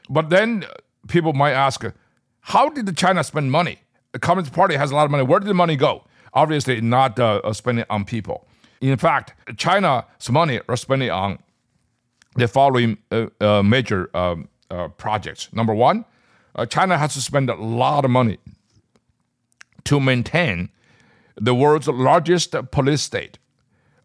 But 0.10 0.30
then 0.30 0.65
people 1.08 1.34
might 1.34 1.54
ask, 1.54 1.84
how 2.41 2.69
did 2.69 2.95
China 2.95 3.23
spend 3.23 3.51
money? 3.51 3.80
The 4.12 4.19
Communist 4.19 4.54
Party 4.54 4.75
has 4.75 4.91
a 4.91 4.95
lot 4.95 5.06
of 5.06 5.12
money. 5.12 5.23
Where 5.23 5.39
did 5.39 5.49
the 5.49 5.54
money 5.54 5.75
go? 5.75 6.04
Obviously, 6.34 6.80
not 6.82 7.19
uh, 7.19 7.51
spending 7.54 7.86
on 7.89 8.06
people. 8.06 8.47
In 8.82 8.97
fact, 8.97 9.34
China's 9.58 10.04
money 10.30 10.60
was 10.67 10.82
spending 10.82 11.10
on 11.10 11.39
the 12.36 12.48
following 12.48 12.98
uh, 13.12 13.28
uh, 13.39 13.63
major 13.63 14.10
uh, 14.13 14.36
projects. 14.98 15.50
Number 15.54 15.74
one, 15.74 16.06
uh, 16.56 16.65
China 16.65 16.98
has 16.98 17.13
to 17.13 17.21
spend 17.21 17.50
a 17.50 17.56
lot 17.56 18.06
of 18.06 18.12
money 18.12 18.38
to 19.86 20.00
maintain 20.00 20.69
the 21.36 21.54
world's 21.54 21.88
largest 21.88 22.56
police 22.71 23.02
state, 23.02 23.38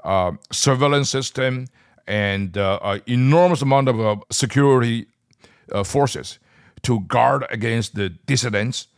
uh, 0.04 0.32
surveillance 0.50 1.10
system, 1.10 1.66
and 2.06 2.58
uh, 2.58 2.78
an 2.82 3.02
enormous 3.06 3.62
amount 3.62 3.88
of 3.88 4.22
security 4.30 5.06
forces 5.84 6.40
to 6.82 7.00
guard 7.00 7.46
against 7.50 7.94
the 7.94 8.08
dissidents, 8.08 8.88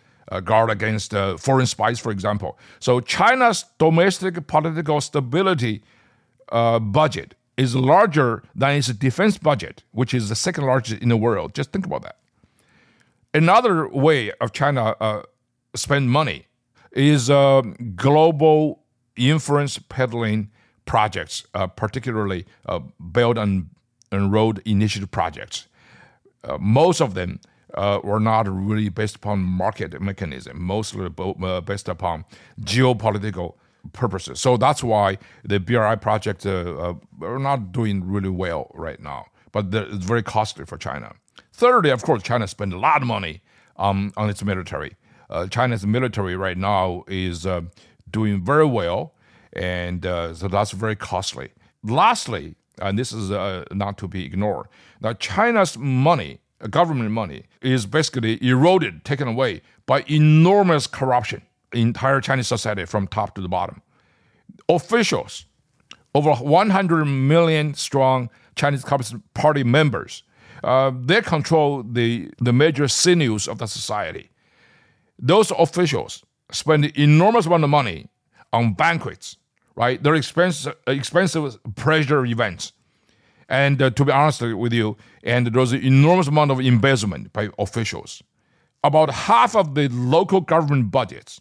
guard 0.44 0.70
against 0.70 1.12
foreign 1.38 1.66
spies, 1.66 2.00
for 2.00 2.10
example. 2.10 2.58
So 2.80 3.00
China's 3.00 3.66
domestic 3.78 4.46
political 4.46 5.00
stability 5.02 5.82
uh, 6.50 6.78
budget 6.78 7.34
is 7.56 7.76
larger 7.76 8.42
than 8.54 8.76
its 8.76 8.88
defense 8.88 9.38
budget, 9.38 9.82
which 9.92 10.14
is 10.14 10.28
the 10.28 10.34
second 10.34 10.64
largest 10.64 11.02
in 11.02 11.08
the 11.08 11.16
world. 11.16 11.54
Just 11.54 11.72
think 11.72 11.86
about 11.86 12.02
that. 12.02 12.16
Another 13.34 13.88
way 13.88 14.32
of 14.40 14.52
China 14.52 14.94
uh, 15.00 15.22
spend 15.74 16.10
money 16.10 16.46
is 16.92 17.30
uh, 17.30 17.62
global 17.94 18.82
influence 19.16 19.78
peddling 19.78 20.50
projects, 20.84 21.46
uh, 21.54 21.66
particularly 21.66 22.46
uh, 22.66 22.80
Belt 23.00 23.38
and, 23.38 23.68
and 24.10 24.32
Road 24.32 24.60
Initiative 24.64 25.10
projects. 25.10 25.68
Uh, 26.44 26.58
most 26.58 27.00
of 27.00 27.14
them 27.14 27.40
uh, 27.74 28.00
were 28.02 28.20
not 28.20 28.48
really 28.48 28.88
based 28.88 29.16
upon 29.16 29.40
market 29.40 30.00
mechanism, 30.00 30.62
mostly 30.62 31.08
uh, 31.18 31.60
based 31.60 31.88
upon 31.88 32.24
geopolitical 32.60 33.54
purposes. 33.92 34.40
So 34.40 34.56
that's 34.56 34.82
why 34.82 35.18
the 35.44 35.58
BRI 35.58 35.96
project 35.96 36.46
uh, 36.46 36.94
are 37.22 37.38
not 37.38 37.72
doing 37.72 38.04
really 38.04 38.28
well 38.28 38.70
right 38.74 39.00
now, 39.00 39.26
but 39.52 39.74
it's 39.74 40.04
very 40.04 40.22
costly 40.22 40.64
for 40.64 40.76
China. 40.78 41.14
Thirdly, 41.52 41.90
of 41.90 42.02
course, 42.02 42.22
China 42.22 42.46
spent 42.46 42.72
a 42.72 42.78
lot 42.78 43.02
of 43.02 43.08
money 43.08 43.42
um, 43.76 44.12
on 44.16 44.30
its 44.30 44.42
military. 44.42 44.96
China's 45.50 45.86
military 45.86 46.36
right 46.36 46.58
now 46.58 47.04
is 47.08 47.46
doing 48.10 48.44
very 48.44 48.66
well 48.66 49.14
and 49.52 50.06
uh, 50.06 50.34
so 50.34 50.48
that's 50.48 50.72
very 50.72 50.96
costly. 50.96 51.50
Lastly, 51.82 52.54
and 52.80 52.98
this 52.98 53.12
is 53.12 53.30
uh, 53.30 53.64
not 53.72 53.98
to 53.98 54.08
be 54.08 54.24
ignored, 54.24 54.68
now 55.00 55.12
China's 55.14 55.76
money, 55.76 56.40
government 56.70 57.10
money, 57.10 57.44
is 57.60 57.86
basically 57.86 58.42
eroded, 58.46 59.04
taken 59.04 59.28
away 59.28 59.62
by 59.86 60.04
enormous 60.08 60.86
corruption 60.86 61.42
entire 61.72 62.20
Chinese 62.20 62.48
society 62.48 62.84
from 62.84 63.06
top 63.06 63.34
to 63.34 63.40
the 63.40 63.48
bottom. 63.48 63.82
Officials, 64.68 65.46
over 66.14 66.32
100 66.34 67.04
million 67.04 67.74
strong 67.74 68.30
Chinese 68.54 68.84
Communist 68.84 69.16
Party 69.34 69.64
members, 69.64 70.22
uh, 70.64 70.92
they 70.94 71.20
control 71.20 71.82
the, 71.82 72.30
the 72.38 72.52
major 72.52 72.86
sinews 72.88 73.48
of 73.48 73.58
the 73.58 73.66
society. 73.66 74.30
Those 75.18 75.50
officials 75.52 76.24
spend 76.50 76.84
enormous 76.96 77.46
amount 77.46 77.64
of 77.64 77.70
money 77.70 78.08
on 78.52 78.74
banquets, 78.74 79.36
right? 79.76 80.02
They're 80.02 80.14
expensive, 80.14 80.74
expensive 80.86 81.58
pleasure 81.76 82.24
events. 82.26 82.72
And 83.48 83.82
uh, 83.82 83.90
to 83.90 84.04
be 84.04 84.12
honest 84.12 84.42
with 84.42 84.72
you, 84.72 84.96
and 85.24 85.48
there's 85.48 85.72
an 85.72 85.82
enormous 85.82 86.28
amount 86.28 86.50
of 86.50 86.60
embezzlement 86.60 87.32
by 87.32 87.50
officials. 87.58 88.22
About 88.84 89.10
half 89.10 89.54
of 89.54 89.74
the 89.74 89.88
local 89.88 90.40
government 90.40 90.90
budgets 90.90 91.40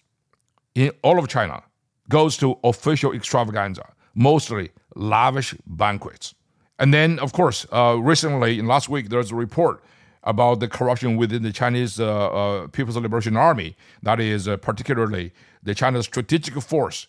in 0.75 0.91
all 1.03 1.19
of 1.19 1.27
China 1.27 1.63
goes 2.09 2.37
to 2.37 2.57
official 2.63 3.13
extravaganza, 3.13 3.87
mostly 4.15 4.71
lavish 4.95 5.55
banquets. 5.65 6.33
And 6.79 6.93
then, 6.93 7.19
of 7.19 7.31
course, 7.33 7.65
uh, 7.71 7.97
recently, 7.99 8.59
in 8.59 8.65
last 8.67 8.89
week, 8.89 9.09
there's 9.09 9.31
a 9.31 9.35
report 9.35 9.83
about 10.23 10.59
the 10.59 10.67
corruption 10.67 11.17
within 11.17 11.43
the 11.43 11.51
Chinese 11.51 11.99
uh, 11.99 12.05
uh 12.05 12.67
People's 12.67 12.97
Liberation 12.97 13.37
Army, 13.37 13.75
that 14.03 14.19
is, 14.19 14.47
uh, 14.47 14.57
particularly 14.57 15.31
the 15.63 15.73
China's 15.73 16.05
strategic 16.05 16.61
force 16.61 17.07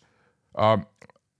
um, 0.55 0.87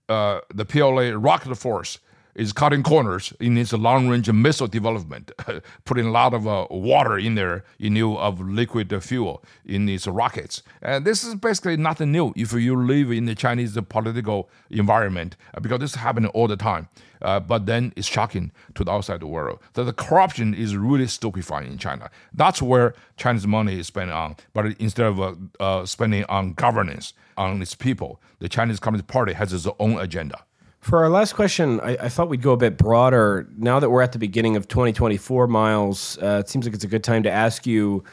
uh, 0.09 0.41
the 0.53 0.65
PLA 0.65 1.11
rocket 1.15 1.55
force 1.55 1.99
is 2.35 2.53
cutting 2.53 2.83
corners 2.83 3.33
in 3.39 3.57
its 3.57 3.73
long-range 3.73 4.31
missile 4.31 4.67
development, 4.67 5.31
putting 5.85 6.07
a 6.07 6.11
lot 6.11 6.33
of 6.33 6.47
uh, 6.47 6.67
water 6.69 7.17
in 7.17 7.35
there 7.35 7.63
in 7.79 7.95
lieu 7.95 8.17
of 8.17 8.41
liquid 8.41 9.03
fuel 9.03 9.43
in 9.65 9.87
its 9.87 10.07
rockets. 10.07 10.63
And 10.81 11.05
this 11.05 11.23
is 11.23 11.35
basically 11.35 11.77
nothing 11.77 12.11
new 12.11 12.33
if 12.35 12.53
you 12.53 12.75
live 12.75 13.11
in 13.11 13.25
the 13.25 13.35
Chinese 13.35 13.77
political 13.89 14.49
environment, 14.69 15.35
uh, 15.53 15.59
because 15.59 15.79
this 15.79 15.91
is 15.91 15.97
happening 15.97 16.29
all 16.31 16.47
the 16.47 16.57
time. 16.57 16.87
Uh, 17.21 17.39
but 17.39 17.65
then 17.65 17.93
it's 17.95 18.07
shocking 18.07 18.51
to 18.75 18.83
the 18.83 18.91
outside 18.91 19.23
world. 19.23 19.59
that 19.73 19.83
the 19.83 19.93
corruption 19.93 20.53
is 20.53 20.75
really 20.75 21.07
stupefying 21.07 21.71
in 21.71 21.77
China. 21.77 22.09
That's 22.33 22.61
where 22.61 22.95
Chinese 23.15 23.47
money 23.47 23.79
is 23.79 23.87
spent 23.87 24.11
on. 24.11 24.35
But 24.53 24.77
instead 24.77 25.05
of 25.05 25.21
uh, 25.21 25.35
uh, 25.59 25.85
spending 25.85 26.25
on 26.25 26.53
governance, 26.53 27.13
on 27.37 27.61
its 27.61 27.75
people, 27.75 28.21
the 28.39 28.49
Chinese 28.49 28.79
Communist 28.79 29.07
Party 29.07 29.33
has 29.33 29.53
its 29.53 29.67
own 29.79 29.97
agenda. 29.97 30.43
For 30.83 31.01
our 31.01 31.09
last 31.09 31.33
question, 31.33 31.79
I, 31.79 31.91
I, 31.91 32.09
thought 32.09 32.27
we'd 32.27 32.41
go 32.41 32.51
a 32.51 32.57
bit 32.57 32.77
broader. 32.77 33.47
Now 33.55 33.79
that 33.79 33.89
we're 33.89 34.01
at 34.01 34.11
the 34.11 34.19
beginning 34.19 34.57
of 34.57 34.67
2024, 34.67 35.47
Miles, 35.47 36.17
uh, 36.21 36.41
it 36.43 36.49
seems 36.49 36.65
like 36.65 36.75
it's 36.75 36.83
a 36.83 36.89
good 36.89 37.05
time 37.05 37.23
to 37.23 37.31
ask 37.31 37.65
you, 37.65 38.03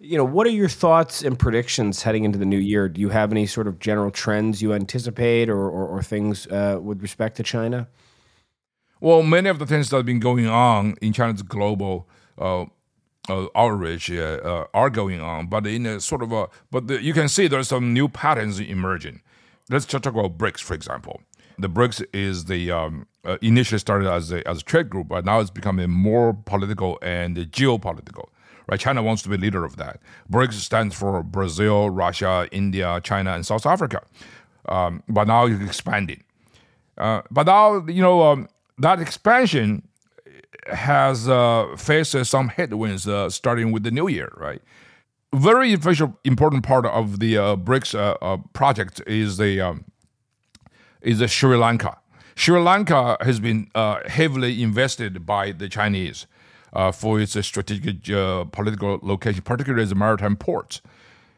you 0.00 0.18
know, 0.18 0.24
what 0.24 0.46
are 0.46 0.50
your 0.50 0.68
thoughts 0.68 1.22
and 1.22 1.38
predictions 1.38 2.02
heading 2.02 2.24
into 2.24 2.38
the 2.38 2.44
new 2.44 2.58
year? 2.58 2.90
Do 2.90 3.00
you 3.00 3.08
have 3.08 3.32
any 3.32 3.46
sort 3.46 3.66
of 3.66 3.78
general 3.78 4.10
trends 4.10 4.60
you 4.60 4.74
anticipate 4.74 5.48
or, 5.48 5.62
or, 5.62 5.86
or 5.86 6.02
things 6.02 6.46
uh, 6.48 6.78
with 6.82 7.00
respect 7.00 7.38
to 7.38 7.42
China? 7.42 7.88
Well, 9.00 9.22
many 9.22 9.48
of 9.48 9.58
the 9.58 9.64
things 9.64 9.88
that 9.88 9.96
have 9.96 10.06
been 10.06 10.20
going 10.20 10.46
on 10.46 10.96
in 11.00 11.14
China's 11.14 11.40
global 11.40 12.06
uh, 12.36 12.66
uh, 13.30 13.46
outreach 13.54 14.10
uh, 14.10 14.66
are 14.74 14.90
going 14.90 15.22
on, 15.22 15.46
but 15.46 15.66
in 15.66 15.86
a 15.86 16.00
sort 16.00 16.22
of 16.22 16.32
a, 16.32 16.48
but 16.70 16.86
the, 16.86 17.02
you 17.02 17.14
can 17.14 17.30
see 17.30 17.48
there's 17.48 17.68
some 17.68 17.94
new 17.94 18.10
patterns 18.10 18.60
emerging. 18.60 19.22
Let's 19.70 19.86
just 19.86 20.04
talk 20.04 20.12
about 20.12 20.36
BRICS, 20.36 20.60
for 20.60 20.74
example 20.74 21.22
the 21.60 21.68
BRICS 21.68 22.04
is 22.12 22.46
the 22.46 22.70
um, 22.70 23.06
uh, 23.24 23.36
initially 23.42 23.78
started 23.78 24.10
as 24.10 24.32
a, 24.32 24.46
as 24.48 24.60
a 24.60 24.64
trade 24.64 24.90
group, 24.90 25.08
but 25.08 25.24
now 25.24 25.40
it's 25.40 25.50
becoming 25.50 25.90
more 25.90 26.32
political 26.32 26.98
and 27.02 27.36
geopolitical. 27.36 28.28
Right, 28.66 28.78
China 28.78 29.02
wants 29.02 29.22
to 29.22 29.28
be 29.28 29.36
leader 29.36 29.64
of 29.64 29.76
that. 29.76 30.00
BRICS 30.30 30.52
stands 30.52 30.94
for 30.94 31.22
Brazil, 31.24 31.90
Russia, 31.90 32.48
India, 32.52 33.00
China, 33.02 33.34
and 33.34 33.44
South 33.44 33.66
Africa. 33.66 34.02
Um, 34.68 35.02
but 35.08 35.26
now 35.26 35.46
it's 35.46 35.62
expanding. 35.64 36.22
Uh, 36.96 37.22
but 37.30 37.46
now 37.46 37.84
you 37.86 38.02
know 38.02 38.22
um, 38.22 38.48
that 38.78 39.00
expansion 39.00 39.86
has 40.66 41.28
uh, 41.28 41.74
faced 41.76 42.24
some 42.26 42.48
headwinds 42.48 43.08
uh, 43.08 43.28
starting 43.28 43.72
with 43.72 43.82
the 43.82 43.90
new 43.90 44.06
year. 44.06 44.32
Right, 44.36 44.62
very 45.34 45.72
official, 45.72 46.16
important 46.24 46.62
part 46.62 46.86
of 46.86 47.18
the 47.18 47.38
uh, 47.38 47.56
BRICS 47.56 48.16
uh, 48.20 48.36
project 48.52 49.02
is 49.06 49.36
the 49.36 49.60
um, 49.60 49.84
is 51.02 51.30
Sri 51.30 51.56
Lanka. 51.56 51.98
Sri 52.34 52.60
Lanka 52.60 53.16
has 53.20 53.40
been 53.40 53.70
uh, 53.74 54.00
heavily 54.06 54.62
invested 54.62 55.26
by 55.26 55.52
the 55.52 55.68
Chinese 55.68 56.26
uh, 56.72 56.92
for 56.92 57.20
its 57.20 57.32
strategic 57.46 58.08
uh, 58.10 58.44
political 58.44 58.98
location, 59.02 59.42
particularly 59.42 59.82
as 59.82 59.92
a 59.92 59.94
maritime 59.94 60.36
port. 60.36 60.80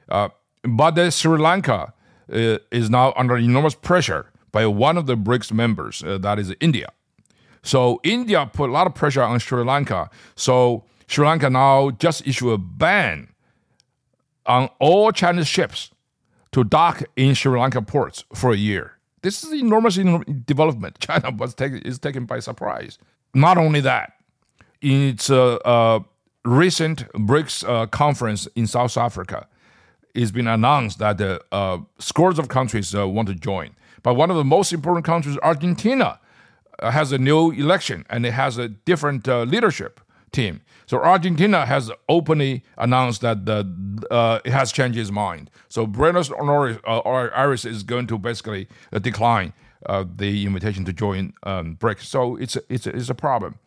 Uh, 0.08 0.28
but 0.62 1.10
Sri 1.10 1.38
Lanka 1.38 1.92
uh, 2.32 2.58
is 2.70 2.88
now 2.90 3.12
under 3.16 3.36
enormous 3.36 3.74
pressure 3.74 4.26
by 4.52 4.66
one 4.66 4.96
of 4.98 5.06
the 5.06 5.16
BRICS 5.16 5.52
members, 5.52 6.02
uh, 6.04 6.18
that 6.18 6.38
is 6.38 6.54
India. 6.60 6.92
So 7.62 8.00
India 8.02 8.48
put 8.52 8.68
a 8.68 8.72
lot 8.72 8.86
of 8.86 8.94
pressure 8.94 9.22
on 9.22 9.38
Sri 9.38 9.64
Lanka. 9.64 10.10
So 10.34 10.84
Sri 11.06 11.26
Lanka 11.26 11.48
now 11.48 11.90
just 11.90 12.26
issued 12.26 12.52
a 12.52 12.58
ban 12.58 13.28
on 14.46 14.68
all 14.78 15.12
Chinese 15.12 15.48
ships 15.48 15.90
to 16.52 16.64
dock 16.64 17.02
in 17.16 17.34
Sri 17.34 17.58
Lanka 17.58 17.80
ports 17.80 18.24
for 18.34 18.52
a 18.52 18.56
year. 18.56 18.98
This 19.22 19.44
is 19.44 19.52
enormous 19.52 19.96
development. 20.44 20.98
China 21.00 21.30
was 21.30 21.54
taken, 21.54 21.78
is 21.78 21.98
taken 21.98 22.26
by 22.26 22.40
surprise. 22.40 22.98
Not 23.34 23.56
only 23.56 23.80
that, 23.80 24.14
in 24.80 25.08
its 25.08 25.30
uh, 25.30 25.54
uh, 25.56 26.00
recent 26.44 27.08
BRICS 27.12 27.64
uh, 27.66 27.86
conference 27.86 28.46
in 28.56 28.66
South 28.66 28.96
Africa, 28.98 29.46
it's 30.14 30.32
been 30.32 30.48
announced 30.48 30.98
that 30.98 31.42
uh, 31.52 31.78
scores 31.98 32.38
of 32.38 32.48
countries 32.48 32.94
uh, 32.94 33.08
want 33.08 33.28
to 33.28 33.34
join. 33.34 33.70
But 34.02 34.14
one 34.14 34.30
of 34.30 34.36
the 34.36 34.44
most 34.44 34.72
important 34.72 35.06
countries, 35.06 35.38
Argentina, 35.42 36.18
uh, 36.80 36.90
has 36.90 37.12
a 37.12 37.18
new 37.18 37.52
election 37.52 38.04
and 38.10 38.26
it 38.26 38.32
has 38.32 38.58
a 38.58 38.68
different 38.68 39.26
leadership 39.26 40.00
team. 40.32 40.62
So 40.86 40.98
Argentina 40.98 41.64
has 41.66 41.90
openly 42.08 42.64
announced 42.76 43.20
that 43.20 43.46
the, 43.46 43.66
uh, 44.10 44.40
it 44.44 44.52
has 44.52 44.72
changed 44.72 44.98
its 44.98 45.10
mind. 45.10 45.50
So 45.68 45.86
Buenos 45.86 46.30
Aires 46.30 46.78
uh, 46.84 47.68
is 47.68 47.82
going 47.82 48.06
to 48.08 48.18
basically 48.18 48.68
uh, 48.92 48.98
decline 48.98 49.52
uh, 49.86 50.04
the 50.16 50.44
invitation 50.44 50.84
to 50.84 50.92
join 50.92 51.32
um, 51.44 51.76
BRICS. 51.76 52.04
So 52.04 52.36
it's 52.36 52.56
a, 52.56 52.62
it's 52.68 52.86
it's 52.86 53.10
a 53.10 53.14
problem. 53.14 53.58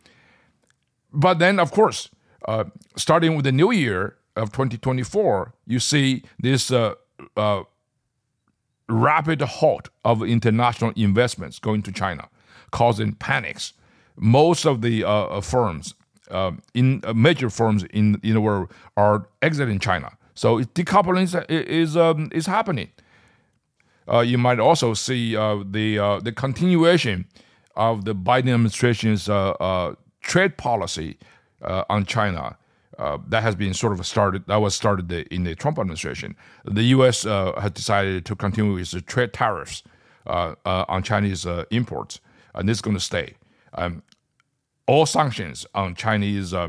But 1.12 1.38
then, 1.38 1.58
of 1.58 1.70
course, 1.70 2.10
uh, 2.46 2.64
starting 2.96 3.36
with 3.36 3.44
the 3.44 3.52
new 3.52 3.72
year 3.72 4.16
of 4.34 4.52
2024, 4.52 5.54
you 5.66 5.78
see 5.78 6.22
this 6.38 6.70
uh, 6.70 6.94
rapid 8.88 9.40
halt 9.40 9.88
of 10.04 10.22
international 10.22 10.92
investments 10.96 11.58
going 11.58 11.82
to 11.82 11.92
China, 11.92 12.28
causing 12.70 13.14
panics. 13.14 13.72
Most 14.18 14.64
of 14.64 14.80
the 14.80 15.02
firms 15.42 15.94
uh, 16.30 16.52
in 16.74 17.00
uh, 17.04 17.12
major 17.12 17.50
firms 17.50 17.84
in, 17.84 18.20
in 18.22 18.34
the 18.34 18.40
world 18.40 18.70
are 18.96 19.28
exiting 19.42 19.78
China. 19.78 20.16
So 20.34 20.58
decoupling 20.60 21.22
is 21.22 21.34
is, 21.48 21.96
um, 21.96 22.28
is 22.32 22.46
happening. 22.46 22.90
Uh, 24.08 24.20
you 24.20 24.38
might 24.38 24.60
also 24.60 24.94
see 24.94 25.36
uh, 25.36 25.64
the 25.68 25.98
uh, 25.98 26.20
the 26.20 26.32
continuation 26.32 27.26
of 27.74 28.04
the 28.04 28.14
Biden 28.14 28.52
administration's 28.52 29.28
uh, 29.28 29.94
trade 30.20 30.56
policy 30.56 31.18
on 31.62 32.04
China. 32.04 32.56
that 33.28 33.42
has 33.42 33.54
been 33.54 33.74
sort 33.74 33.92
of 33.92 34.06
started. 34.06 34.46
That 34.46 34.60
was 34.60 34.74
started 34.74 35.10
in 35.12 35.44
the 35.44 35.54
Trump 35.54 35.78
administration. 35.78 36.36
The 36.64 36.84
U.S. 36.96 37.24
has 37.24 37.70
decided 37.72 38.24
to 38.26 38.36
continue 38.36 38.76
its 38.76 38.92
trade 39.06 39.32
tariffs 39.32 39.82
on 40.26 41.02
Chinese 41.02 41.46
imports. 41.70 42.20
and 42.54 42.68
this 42.68 42.78
is 42.78 42.82
going 42.82 42.96
to 42.96 43.02
stay. 43.02 43.34
Um, 43.74 44.02
all 44.86 45.06
sanctions 45.06 45.66
on 45.74 45.94
Chinese 45.94 46.54
uh, 46.54 46.68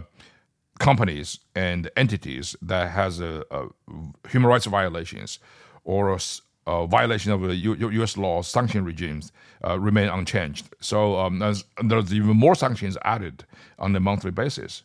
companies 0.79 1.39
and 1.55 1.89
entities 1.95 2.55
that 2.61 2.91
has 2.91 3.17
human 3.17 4.49
rights 4.49 4.65
violations 4.65 5.39
or 5.83 6.13
a, 6.13 6.19
a 6.67 6.85
violation 6.85 7.31
of 7.31 7.41
U, 7.41 7.75
U.S. 7.75 8.17
law 8.17 8.41
sanction 8.41 8.83
regimes 8.83 9.31
uh, 9.65 9.79
remain 9.79 10.09
unchanged. 10.09 10.67
So 10.79 11.17
um, 11.17 11.39
there's, 11.39 11.63
there's, 11.83 12.13
even 12.13 12.35
more 12.35 12.55
sanctions 12.55 12.97
added 13.03 13.45
on 13.79 13.95
a 13.95 13.99
monthly 13.99 14.31
basis. 14.31 14.83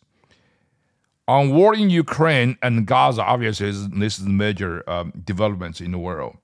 On 1.28 1.50
war 1.50 1.74
in 1.74 1.90
Ukraine 1.90 2.56
and 2.62 2.86
Gaza, 2.86 3.22
obviously, 3.22 3.70
this 3.70 4.18
is 4.18 4.24
major 4.24 4.88
um, 4.88 5.12
developments 5.24 5.80
in 5.80 5.92
the 5.92 5.98
world. 5.98 6.36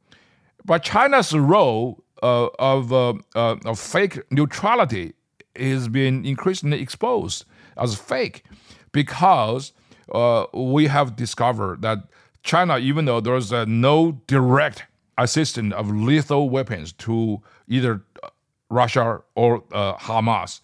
But 0.64 0.83
China's 0.83 1.33
role 1.33 2.03
uh, 2.22 2.48
of, 2.59 2.92
uh, 2.92 3.14
uh, 3.35 3.57
of 3.64 3.79
fake 3.79 4.20
neutrality 4.31 5.14
is 5.59 5.88
being 5.88 6.25
increasingly 6.25 6.81
exposed 6.81 7.44
as 7.77 7.94
fake 7.94 8.44
because 8.92 9.73
uh, 10.12 10.47
we 10.55 10.87
have 10.87 11.16
discovered 11.16 11.83
that 11.83 11.99
China, 12.42 12.79
even 12.79 13.05
though 13.05 13.21
there's 13.21 13.53
uh, 13.53 13.64
no 13.66 14.12
direct 14.27 14.85
assistance 15.18 15.75
of 15.75 15.90
lethal 15.90 16.49
weapons 16.49 16.92
to 16.92 17.42
either 17.66 18.03
Russia 18.71 19.21
or 19.35 19.64
uh, 19.73 19.97
Hamas, 19.97 20.61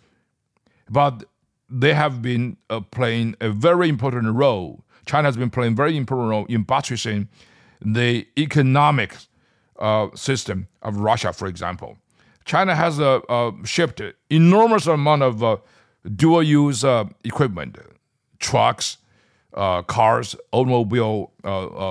but 0.89 1.25
they 1.69 1.95
have 1.95 2.23
been 2.23 2.57
uh, 2.71 2.81
playing 2.81 3.35
a 3.41 3.51
very 3.51 3.89
important 3.89 4.33
role. 4.35 4.85
China 5.07 5.29
has 5.29 5.37
been 5.37 5.51
playing 5.51 5.73
a 5.73 5.77
very 5.77 5.97
important 5.97 6.29
role 6.29 6.47
in 6.47 6.63
buttressing 6.63 7.29
the 7.81 8.27
economic 8.39 9.17
uh, 9.79 10.09
system 10.15 10.69
of 10.83 10.97
Russia, 10.97 11.33
for 11.33 11.47
example. 11.47 11.99
China 12.45 12.75
has 12.75 13.01
uh, 13.01 13.53
shipped 13.65 14.03
enormous 14.31 14.87
amount 14.87 15.23
of 15.23 15.43
uh, 15.43 15.57
dual-use 16.15 16.85
uh, 16.85 17.05
equipment, 17.25 17.79
trucks, 18.39 18.99
uh, 19.55 19.83
cars, 19.83 20.37
automobile 20.53 21.33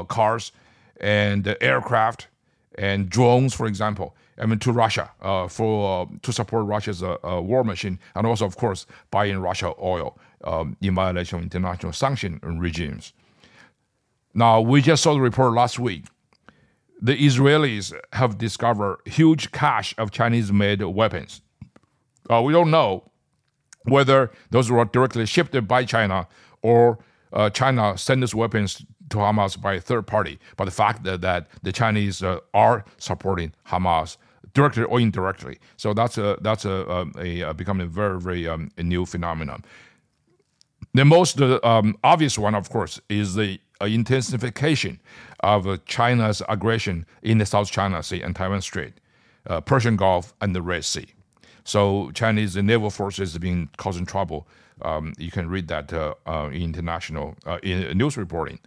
cars, 0.10 0.52
and 1.00 1.56
aircraft 1.62 2.28
and 2.76 3.10
drones, 3.10 3.54
for 3.54 3.68
example. 3.68 4.16
I 4.38 4.46
mean, 4.48 4.60
to 4.60 4.72
Russia 4.72 5.12
uh, 5.22 5.48
for 5.48 6.08
uh, 6.08 6.18
to 6.24 6.34
support 6.34 6.66
Russia's 6.66 7.04
uh, 7.04 7.18
war 7.24 7.64
machine, 7.64 8.00
and 8.16 8.26
also, 8.26 8.46
of 8.46 8.58
course, 8.58 8.88
buying 9.12 9.38
Russia 9.38 9.74
oil 9.82 10.18
um, 10.44 10.76
in 10.82 10.96
violation 10.96 11.38
of 11.38 11.44
international 11.44 11.94
sanction 11.94 12.40
regimes. 12.44 13.14
Now, 14.34 14.60
we 14.60 14.82
just 14.82 15.04
saw 15.04 15.14
the 15.14 15.22
report 15.22 15.54
last 15.54 15.78
week. 15.78 16.06
The 17.02 17.16
Israelis 17.18 17.94
have 18.14 18.38
discovered 18.38 19.00
huge 19.06 19.52
cache 19.52 19.94
of 19.98 20.12
Chinese-made 20.12 20.82
weapons. 20.84 21.42
Uh, 22.30 22.42
we 22.42 22.54
don't 22.54 22.72
know 22.72 23.12
whether 23.84 24.32
those 24.52 24.72
were 24.72 24.86
directly 24.86 25.26
shipped 25.26 25.68
by 25.68 25.84
China 25.84 26.28
or 26.62 27.00
uh, 27.34 27.50
China 27.50 27.98
sent 27.98 28.22
these 28.22 28.34
weapons 28.34 28.86
to 29.10 29.18
Hamas 29.18 29.60
by 29.60 29.74
a 29.74 29.82
third 29.82 30.08
party. 30.08 30.40
But 30.56 30.66
the 30.66 30.72
fact 30.72 31.04
that, 31.04 31.22
that 31.22 31.48
the 31.62 31.72
Chinese 31.72 32.24
uh, 32.24 32.40
are 32.54 32.86
supporting 32.98 33.54
Hamas 33.68 34.18
directly 34.54 34.84
or 34.84 35.00
indirectly, 35.00 35.60
so 35.78 35.94
that's 35.94 36.18
a 36.18 36.38
that's 36.42 36.64
a, 36.64 37.08
a, 37.18 37.42
a 37.42 37.54
becoming 37.54 37.88
a 37.88 37.90
very 37.90 38.20
very 38.20 38.48
um, 38.48 38.72
new 38.78 39.06
phenomenon. 39.06 39.64
The 40.94 41.06
most 41.06 41.42
uh, 41.42 41.60
um, 41.64 41.98
obvious 42.04 42.38
one, 42.38 42.54
of 42.54 42.70
course, 42.70 43.02
is 43.10 43.34
the 43.34 43.60
intensification 43.86 45.00
of 45.42 45.86
China's 45.86 46.42
aggression 46.48 47.06
in 47.22 47.38
the 47.38 47.46
South 47.46 47.72
China 47.72 48.02
Sea 48.04 48.22
and 48.22 48.36
Taiwan 48.36 48.62
Strait, 48.62 48.94
uh, 49.48 49.62
Persian 49.62 49.96
Gulf, 49.96 50.34
and 50.42 50.56
the 50.56 50.62
Red 50.62 50.86
Sea. 50.86 51.08
So 51.64 52.12
Chinese 52.12 52.56
naval 52.56 52.90
forces 52.90 53.34
have 53.34 53.42
been 53.42 53.70
causing 53.78 54.06
trouble. 54.06 54.48
Um, 54.82 55.14
you 55.18 55.32
can 55.32 55.50
read 55.50 55.68
that 55.70 55.94
uh, 55.94 56.14
uh, 56.26 56.50
in 56.52 56.62
international 56.64 57.36
uh, 57.46 57.60
in 57.64 57.98
news 57.98 58.18
reporting. 58.18 58.60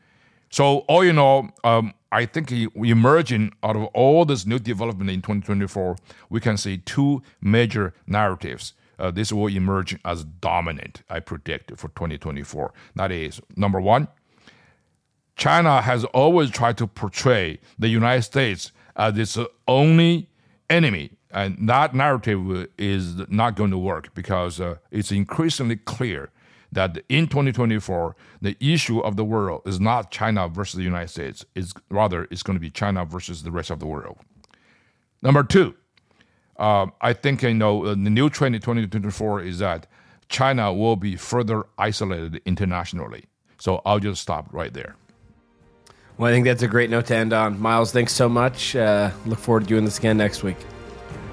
So 0.51 0.79
all 0.89 1.03
in 1.03 1.19
all, 1.19 1.51
um, 1.65 1.93
I 2.13 2.25
think 2.25 2.53
emerging 2.53 3.53
out 3.63 3.77
of 3.77 3.85
all 3.87 4.25
this 4.25 4.47
new 4.47 4.59
development 4.59 5.11
in 5.11 5.21
2024, 5.21 5.97
we 6.31 6.41
can 6.41 6.57
see 6.57 6.79
two 6.79 7.23
major 7.41 7.93
narratives. 8.07 8.73
Uh, 8.99 9.11
this 9.11 9.33
will 9.33 9.49
emerge 9.49 9.99
as 10.05 10.25
dominant, 10.25 11.03
I 11.11 11.21
predict, 11.21 11.77
for 11.77 11.89
2024. 11.89 12.73
That 12.95 13.13
is, 13.13 13.41
number 13.57 13.81
one, 13.81 14.09
China 15.37 15.83
has 15.83 16.05
always 16.07 16.51
tried 16.51 16.79
to 16.79 16.87
portray 16.87 17.61
the 17.79 17.89
United 17.89 18.23
States 18.23 18.73
as 18.97 19.17
its 19.19 19.39
only 19.69 20.29
enemy 20.69 21.17
and 21.37 21.69
that 21.69 21.95
narrative 21.95 22.67
is 22.79 23.29
not 23.29 23.57
going 23.57 23.71
to 23.71 23.77
work 23.77 24.15
because 24.15 24.59
uh, 24.59 24.77
it's 24.91 25.13
increasingly 25.13 25.77
clear 25.77 26.31
that 26.73 26.99
in 27.11 27.27
2024, 27.27 28.17
the 28.41 28.57
issue 28.59 29.01
of 29.01 29.17
the 29.17 29.25
world 29.25 29.61
is 29.67 29.79
not 29.79 30.11
China 30.11 30.49
versus 30.49 30.77
the 30.77 30.83
United 30.83 31.09
States. 31.09 31.45
It's 31.55 31.75
rather 31.91 32.27
it's 32.31 32.43
going 32.43 32.57
to 32.57 32.61
be 32.61 32.71
China 32.71 33.05
versus 33.05 33.43
the 33.43 33.51
rest 33.51 33.71
of 33.71 33.81
the 33.81 33.87
world. 33.87 34.19
Number 35.21 35.43
two, 35.43 35.75
uh, 36.59 36.87
I 37.03 37.13
think 37.13 37.43
you 37.43 37.53
know 37.53 37.85
uh, 37.85 37.91
the 37.91 38.11
new 38.11 38.31
trend 38.31 38.55
in 38.55 38.63
2024 38.63 39.43
is 39.43 39.59
that 39.59 39.87
China 40.31 40.73
will 40.73 40.97
be 40.97 41.17
further 41.17 41.67
isolated 41.77 42.41
internationally. 42.47 43.27
So 43.59 43.83
I'll 43.85 44.01
just 44.01 44.23
stop 44.23 44.49
right 44.53 44.73
there. 44.73 44.97
Well, 46.19 46.31
I 46.31 46.35
think 46.35 46.47
that's 46.47 46.63
a 46.63 46.69
great 46.69 46.89
note 46.89 47.07
to 47.07 47.17
end 47.17 47.33
on. 47.33 47.61
Miles, 47.61 47.93
thanks 47.93 48.15
so 48.15 48.29
much. 48.29 48.75
Uh, 48.75 49.11
look 49.27 49.39
forward 49.39 49.65
to 49.65 49.67
doing 49.67 49.85
this 49.85 49.99
again 49.99 50.17
next 50.17 50.43
week. 50.43 50.57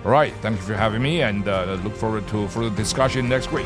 All 0.03 0.11
right. 0.11 0.33
Thank 0.41 0.57
you 0.57 0.61
for 0.63 0.73
having 0.73 1.01
me, 1.01 1.21
and 1.21 1.47
uh, 1.47 1.79
look 1.83 1.95
forward 1.95 2.27
to 2.27 2.47
further 2.49 2.75
discussion 2.75 3.29
next 3.29 3.51
week. 3.53 3.65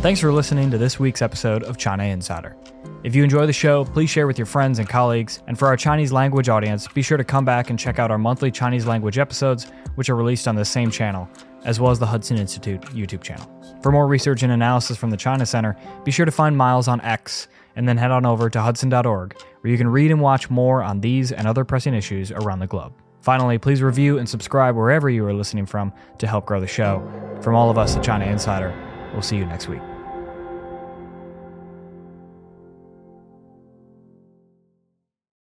Thanks 0.00 0.20
for 0.20 0.32
listening 0.32 0.70
to 0.70 0.78
this 0.78 0.98
week's 0.98 1.20
episode 1.20 1.62
of 1.64 1.76
China 1.76 2.04
Insider. 2.04 2.56
If 3.04 3.14
you 3.14 3.22
enjoy 3.22 3.46
the 3.46 3.52
show, 3.52 3.84
please 3.84 4.08
share 4.08 4.26
with 4.26 4.38
your 4.38 4.46
friends 4.46 4.78
and 4.78 4.88
colleagues. 4.88 5.42
And 5.46 5.58
for 5.58 5.68
our 5.68 5.76
Chinese 5.76 6.10
language 6.10 6.48
audience, 6.48 6.88
be 6.88 7.02
sure 7.02 7.18
to 7.18 7.24
come 7.24 7.44
back 7.44 7.68
and 7.68 7.78
check 7.78 7.98
out 7.98 8.10
our 8.10 8.18
monthly 8.18 8.50
Chinese 8.50 8.86
language 8.86 9.18
episodes, 9.18 9.70
which 9.96 10.08
are 10.08 10.16
released 10.16 10.48
on 10.48 10.56
the 10.56 10.64
same 10.64 10.90
channel, 10.90 11.28
as 11.64 11.80
well 11.80 11.90
as 11.90 11.98
the 11.98 12.06
Hudson 12.06 12.36
Institute 12.36 12.80
YouTube 12.82 13.22
channel. 13.22 13.48
For 13.82 13.92
more 13.92 14.06
research 14.06 14.42
and 14.42 14.52
analysis 14.52 14.96
from 14.96 15.10
the 15.10 15.16
China 15.16 15.46
Center, 15.46 15.76
be 16.04 16.10
sure 16.10 16.26
to 16.26 16.32
find 16.32 16.56
Miles 16.56 16.88
on 16.88 17.00
X 17.00 17.48
and 17.76 17.88
then 17.88 17.96
head 17.96 18.10
on 18.10 18.26
over 18.26 18.50
to 18.50 18.60
hudson.org, 18.60 19.36
where 19.60 19.70
you 19.70 19.78
can 19.78 19.88
read 19.88 20.10
and 20.10 20.20
watch 20.20 20.50
more 20.50 20.82
on 20.82 21.00
these 21.00 21.32
and 21.32 21.46
other 21.46 21.64
pressing 21.64 21.94
issues 21.94 22.30
around 22.30 22.58
the 22.58 22.66
globe. 22.66 22.92
Finally, 23.20 23.58
please 23.58 23.82
review 23.82 24.18
and 24.18 24.28
subscribe 24.28 24.76
wherever 24.76 25.08
you 25.08 25.24
are 25.24 25.32
listening 25.32 25.64
from 25.64 25.92
to 26.18 26.26
help 26.26 26.44
grow 26.44 26.60
the 26.60 26.66
show. 26.66 27.00
From 27.40 27.54
all 27.54 27.70
of 27.70 27.78
us 27.78 27.96
at 27.96 28.02
China 28.02 28.24
Insider, 28.26 28.74
we'll 29.12 29.22
see 29.22 29.36
you 29.36 29.46
next 29.46 29.68
week. 29.68 29.91